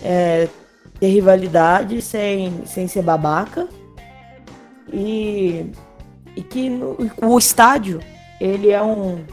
[0.03, 0.47] É,
[0.99, 3.67] ter rivalidade sem, sem ser babaca.
[4.93, 5.65] E,
[6.35, 7.99] e que no, o estádio,
[8.39, 9.23] ele é um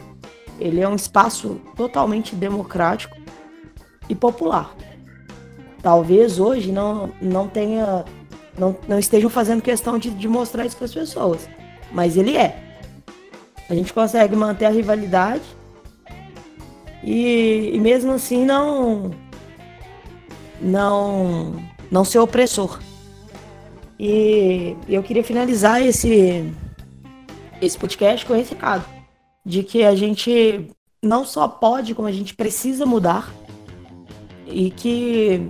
[0.59, 3.17] ele é um espaço totalmente democrático
[4.07, 4.75] e popular.
[5.81, 8.03] Talvez hoje não, não tenha
[8.57, 11.49] não, não estejam fazendo questão de, de mostrar isso para as pessoas,
[11.91, 12.61] mas ele é.
[13.69, 15.43] A gente consegue manter a rivalidade
[17.03, 19.11] e, e mesmo assim não
[20.59, 21.55] não
[21.89, 22.79] não ser opressor.
[23.97, 26.51] E eu queria finalizar esse
[27.61, 28.98] esse podcast com esse recado
[29.49, 30.69] de que a gente
[31.01, 33.33] não só pode, como a gente precisa mudar
[34.45, 35.49] e que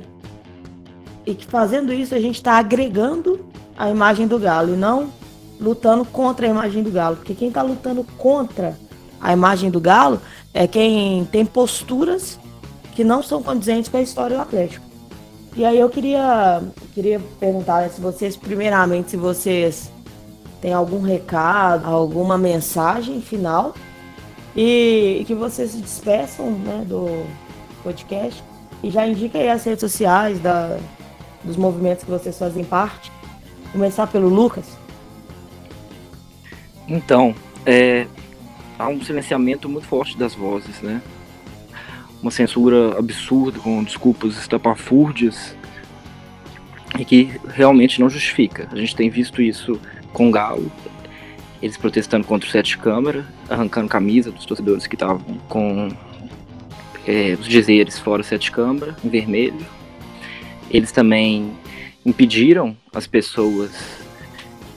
[1.25, 3.45] e que fazendo isso a gente está agregando
[3.77, 5.11] a imagem do galo e não
[5.59, 7.17] lutando contra a imagem do Galo.
[7.17, 8.77] Porque quem está lutando contra
[9.19, 10.21] a imagem do Galo
[10.53, 12.39] é quem tem posturas
[12.95, 14.85] que não são condizentes com a história do Atlético.
[15.55, 16.61] E aí eu queria,
[16.93, 19.91] queria perguntar né, se vocês, primeiramente, se vocês
[20.61, 23.73] têm algum recado, alguma mensagem final
[24.55, 27.25] e, que vocês se despeçam né, do
[27.83, 28.43] podcast
[28.83, 30.77] e já indica aí as redes sociais da,
[31.43, 33.11] dos movimentos que vocês fazem parte.
[33.71, 34.77] Começar pelo Lucas.
[36.87, 37.35] Então,
[37.65, 38.07] é,
[38.77, 41.01] há um silenciamento muito forte das vozes, né?
[42.21, 45.55] Uma censura absurda, com desculpas estapafúrdias,
[46.97, 48.67] e que realmente não justifica.
[48.71, 49.79] A gente tem visto isso
[50.11, 50.71] com Galo,
[51.62, 55.89] eles protestando contra o sete câmara, arrancando camisa dos torcedores que estavam com
[57.05, 59.66] é, os dizeres fora o sete câmara, em vermelho.
[60.70, 61.51] Eles também
[62.05, 63.72] impediram as pessoas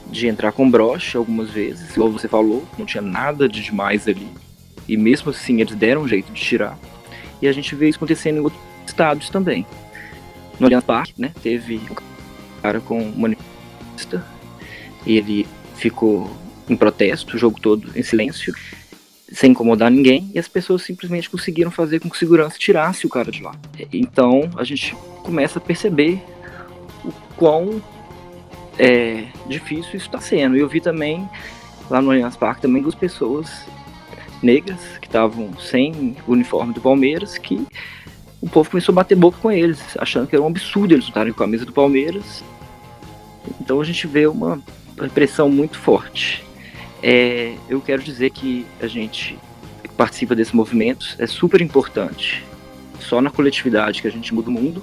[0.07, 4.27] de entrar com broche algumas vezes, igual você falou, não tinha nada de demais ali.
[4.87, 6.77] E mesmo assim eles deram um jeito de tirar.
[7.41, 9.65] E a gente vê isso acontecendo em outros estados também.
[10.59, 14.23] No Allianz Parque, né, teve um cara com manifesta,
[15.05, 16.29] ele ficou
[16.69, 18.53] em protesto, o jogo todo em silêncio,
[19.31, 23.31] sem incomodar ninguém, e as pessoas simplesmente conseguiram fazer com que segurança tirasse o cara
[23.31, 23.55] de lá.
[23.91, 26.21] Então a gente começa a perceber
[27.03, 27.81] o quão
[28.77, 30.55] é, difícil isso está sendo.
[30.55, 31.27] E eu vi também
[31.89, 33.49] lá no Allianz Parque também duas pessoas
[34.41, 37.65] negras que estavam sem uniforme do Palmeiras que
[38.41, 41.31] o povo começou a bater boca com eles, achando que era um absurdo eles estarem
[41.31, 42.43] com a camisa do Palmeiras.
[43.61, 44.61] Então a gente vê uma
[44.99, 46.43] repressão muito forte.
[47.05, 49.37] É, eu quero dizer que a gente
[49.83, 52.45] que participa desse movimento é super importante.
[53.01, 54.81] Só na coletividade que a gente muda o mundo.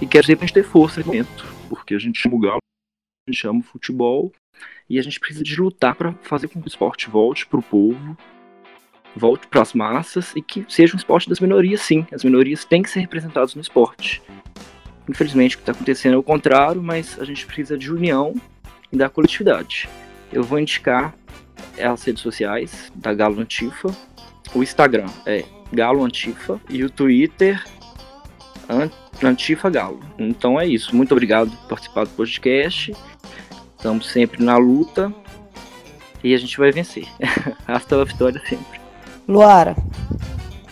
[0.00, 2.58] E quero dizer pra gente ter força nesse momento, porque a gente chama o galo,
[3.28, 4.32] a gente chama o futebol,
[4.88, 7.62] e a gente precisa de lutar para fazer com que o esporte volte para o
[7.62, 8.16] povo,
[9.14, 12.06] volte para as massas e que seja um esporte das minorias, sim.
[12.12, 14.22] As minorias têm que ser representadas no esporte.
[15.06, 18.34] Infelizmente, o que está acontecendo é o contrário, mas a gente precisa de união
[18.90, 19.86] e da coletividade.
[20.32, 21.14] Eu vou indicar
[21.78, 23.94] as redes sociais da Galo Antifa.
[24.54, 27.62] O Instagram é Galo Antifa e o Twitter
[29.22, 30.00] Antifa Galo.
[30.18, 30.94] Então é isso.
[30.94, 32.94] Muito obrigado por participar do podcast.
[33.76, 35.12] Estamos sempre na luta
[36.22, 37.06] e a gente vai vencer.
[37.66, 38.80] Hasta a vitória sempre.
[39.26, 39.76] Luara.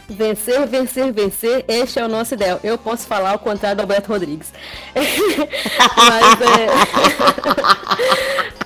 [0.09, 2.59] Vencer, vencer, vencer, este é o nosso ideal.
[2.64, 4.52] Eu posso falar ao contrário do Alberto Rodrigues.
[4.94, 6.68] Mas é.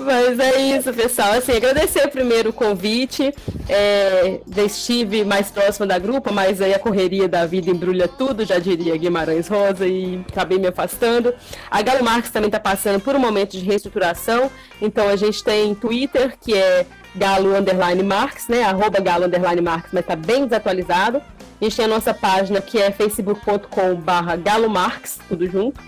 [0.00, 1.32] Mas é isso, pessoal.
[1.32, 3.34] Assim, agradecer primeiro o convite.
[3.68, 8.58] É, estive mais próximo da grupa, mas aí a correria da vida embrulha tudo, já
[8.58, 11.34] diria Guimarães Rosa, e acabei me afastando.
[11.70, 14.50] A Galo Marques também está passando por um momento de reestruturação.
[14.80, 18.64] Então a gente tem Twitter, que é Galo Underline Marques, né?
[18.64, 21.22] Arroba Galo Underline mas está bem desatualizado.
[21.60, 25.80] A gente tem a nossa página que é facebook.com barra Galo Marques, tudo junto.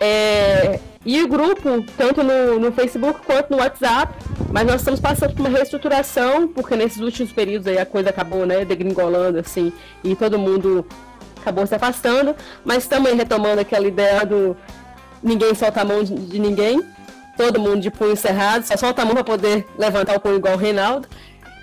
[0.00, 4.14] É, e o grupo, tanto no, no Facebook quanto no WhatsApp,
[4.50, 8.46] mas nós estamos passando por uma reestruturação, porque nesses últimos períodos aí a coisa acabou,
[8.46, 9.72] né, degringolando, assim,
[10.04, 10.86] e todo mundo
[11.40, 14.56] acabou se afastando, mas estamos retomando aquela ideia do
[15.20, 16.80] ninguém solta a mão de, de ninguém,
[17.36, 20.54] todo mundo de punho cerrado, só solta a mão para poder levantar o punho igual
[20.54, 21.08] o Reinaldo.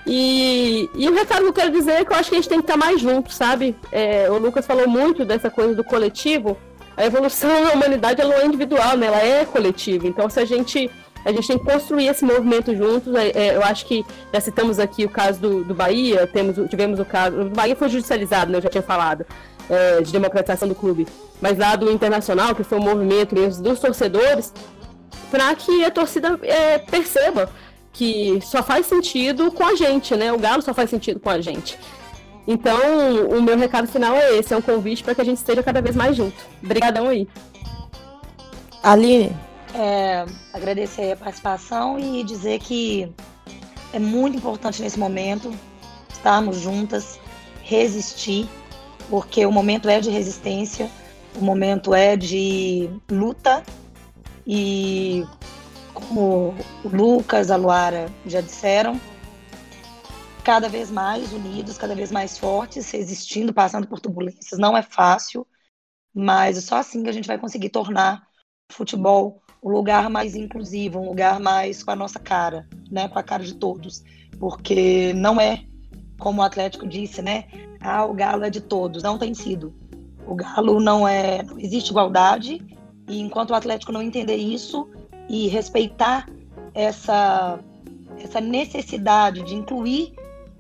[0.06, 2.50] E, e o recado que eu quero dizer é que eu acho que a gente
[2.50, 3.76] tem que estar mais junto, sabe?
[3.92, 6.58] É, o Lucas falou muito dessa coisa do coletivo,
[7.00, 9.08] a evolução da humanidade ela não é individual, né?
[9.08, 10.06] ela é coletiva.
[10.06, 10.92] Então, se a gente
[11.24, 13.14] a gente tem que construir esse movimento juntos.
[13.14, 17.00] É, é, eu acho que já citamos aqui o caso do, do Bahia, temos, tivemos
[17.00, 17.42] o caso.
[17.42, 18.58] O Bahia foi judicializado, né?
[18.58, 19.26] Eu já tinha falado,
[19.70, 21.08] é, de democratização do clube.
[21.42, 24.54] Mas lá do Internacional, que foi um movimento mesmo dos torcedores,
[25.30, 27.50] para que a torcida é, perceba
[27.92, 30.32] que só faz sentido com a gente, né?
[30.32, 31.78] O Galo só faz sentido com a gente.
[32.52, 35.62] Então, o meu recado final é esse, é um convite para que a gente esteja
[35.62, 36.36] cada vez mais junto.
[36.64, 37.28] Obrigadão aí.
[38.82, 39.32] Aline.
[39.76, 43.14] É, agradecer a participação e dizer que
[43.94, 45.54] é muito importante nesse momento
[46.12, 47.20] estarmos juntas,
[47.62, 48.50] resistir,
[49.12, 50.90] porque o momento é de resistência,
[51.40, 53.62] o momento é de luta
[54.48, 55.24] e
[55.94, 59.00] como o Lucas, a Luara já disseram,
[60.50, 64.60] cada vez mais unidos, cada vez mais fortes, resistindo, passando por turbulências.
[64.60, 65.46] Não é fácil,
[66.12, 68.24] mas é só assim que a gente vai conseguir tornar
[68.68, 73.20] o futebol um lugar mais inclusivo, um lugar mais com a nossa cara, né, com
[73.20, 74.04] a cara de todos,
[74.40, 75.66] porque não é
[76.18, 77.46] como o Atlético disse, né?
[77.80, 79.72] Ah, o Galo é de todos, não tem sido.
[80.26, 82.60] O Galo não é, não existe igualdade
[83.08, 84.90] e enquanto o Atlético não entender isso
[85.30, 86.26] e respeitar
[86.74, 87.60] essa
[88.18, 90.19] essa necessidade de incluir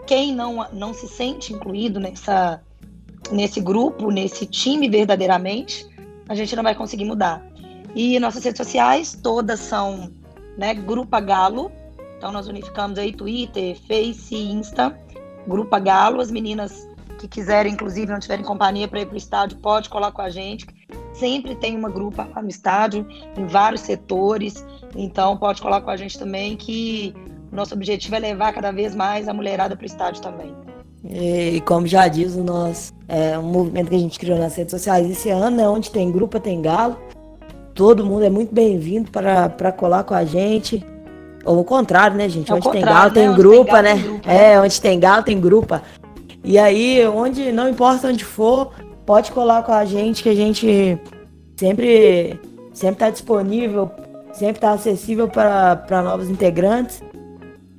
[0.10, 2.60] quem não, não se sente incluído nessa,
[3.32, 5.88] nesse grupo, nesse time verdadeiramente,
[6.28, 7.46] a gente não vai conseguir mudar.
[7.94, 10.12] E nossas redes sociais todas são
[10.58, 11.72] né, Grupa Galo.
[12.18, 15.00] Então nós unificamos aí Twitter, Face, Insta,
[15.48, 16.22] Grupa Galo.
[16.22, 16.90] As meninas
[17.20, 20.30] que quiserem, inclusive, não tiverem companhia para ir para o estádio, pode colar com a
[20.32, 20.66] gente.
[21.14, 23.06] Sempre tem uma grupa lá no estádio,
[23.38, 24.66] em vários setores.
[24.96, 27.14] Então pode colar com a gente também que
[27.56, 30.56] nosso objetivo é levar cada vez mais a mulherada para o estádio também.
[31.04, 34.72] E como já diz o nosso é, um movimento que a gente criou nas redes
[34.72, 36.98] sociais esse ano, é onde tem grupo, tem galo.
[37.74, 40.86] Todo mundo é muito bem-vindo para colar com a gente.
[41.46, 42.52] Ou o contrário, né, gente?
[42.52, 43.36] É onde tem galo, tem né?
[43.36, 43.94] grupa, né?
[43.94, 45.82] Tem grupo, é, onde tem galo, tem grupa.
[46.44, 48.72] E aí, onde não importa onde for,
[49.06, 51.00] pode colar com a gente, que a gente
[51.56, 52.40] sempre
[52.74, 53.92] sempre está disponível,
[54.32, 57.02] sempre está acessível para novos integrantes.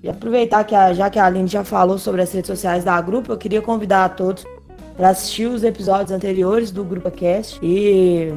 [0.02, 3.00] E aproveitar que a, já que a Aline já falou sobre as redes sociais da
[3.00, 4.44] grupo, eu queria convidar a todos
[4.96, 7.58] para assistir os episódios anteriores do Grupo Cast.
[7.62, 8.32] E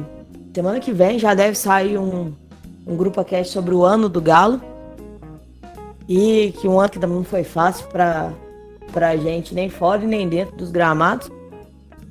[0.54, 2.32] semana que vem já deve sair um,
[2.86, 4.60] um grupo cast sobre o ano do Galo.
[6.08, 8.32] E que um ano que também não foi fácil para
[8.94, 11.30] a gente, nem fora e nem dentro dos gramados.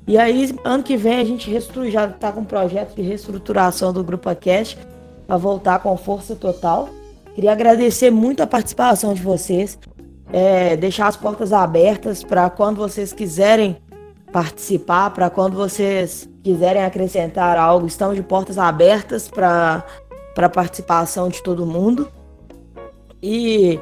[0.06, 1.50] E aí, ano que vem, a gente
[1.90, 4.78] já está com um projeto de reestruturação do Grupo Cast
[5.26, 6.90] para voltar com força total.
[7.34, 9.76] Queria agradecer muito a participação de vocês,
[10.32, 13.76] é, deixar as portas abertas para quando vocês quiserem
[14.32, 19.84] participar, para quando vocês quiserem acrescentar algo, estamos de portas abertas para
[20.36, 22.08] a participação de todo mundo.
[23.20, 23.80] E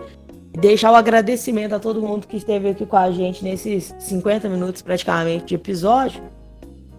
[0.53, 4.81] deixar o agradecimento a todo mundo que esteve aqui com a gente nesses 50 minutos
[4.81, 6.23] praticamente de episódio.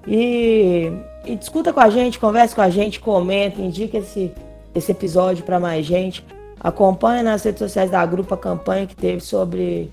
[0.07, 0.91] E,
[1.25, 4.31] e discuta com a gente, converse com a gente, comenta, indica esse,
[4.75, 6.23] esse episódio para mais gente.
[6.63, 9.91] Acompanhe nas redes sociais da grupo a campanha que teve sobre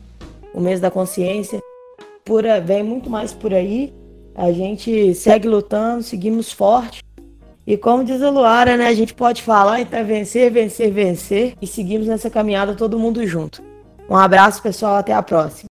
[0.55, 1.61] o mês da consciência.
[2.25, 3.93] Por, vem muito mais por aí.
[4.35, 7.03] A gente segue lutando, seguimos forte.
[7.67, 11.67] E como diz a Luara, né, a gente pode falar, então vencer, vencer, vencer e
[11.67, 13.63] seguimos nessa caminhada todo mundo junto.
[14.09, 15.69] Um abraço, pessoal, até a próxima.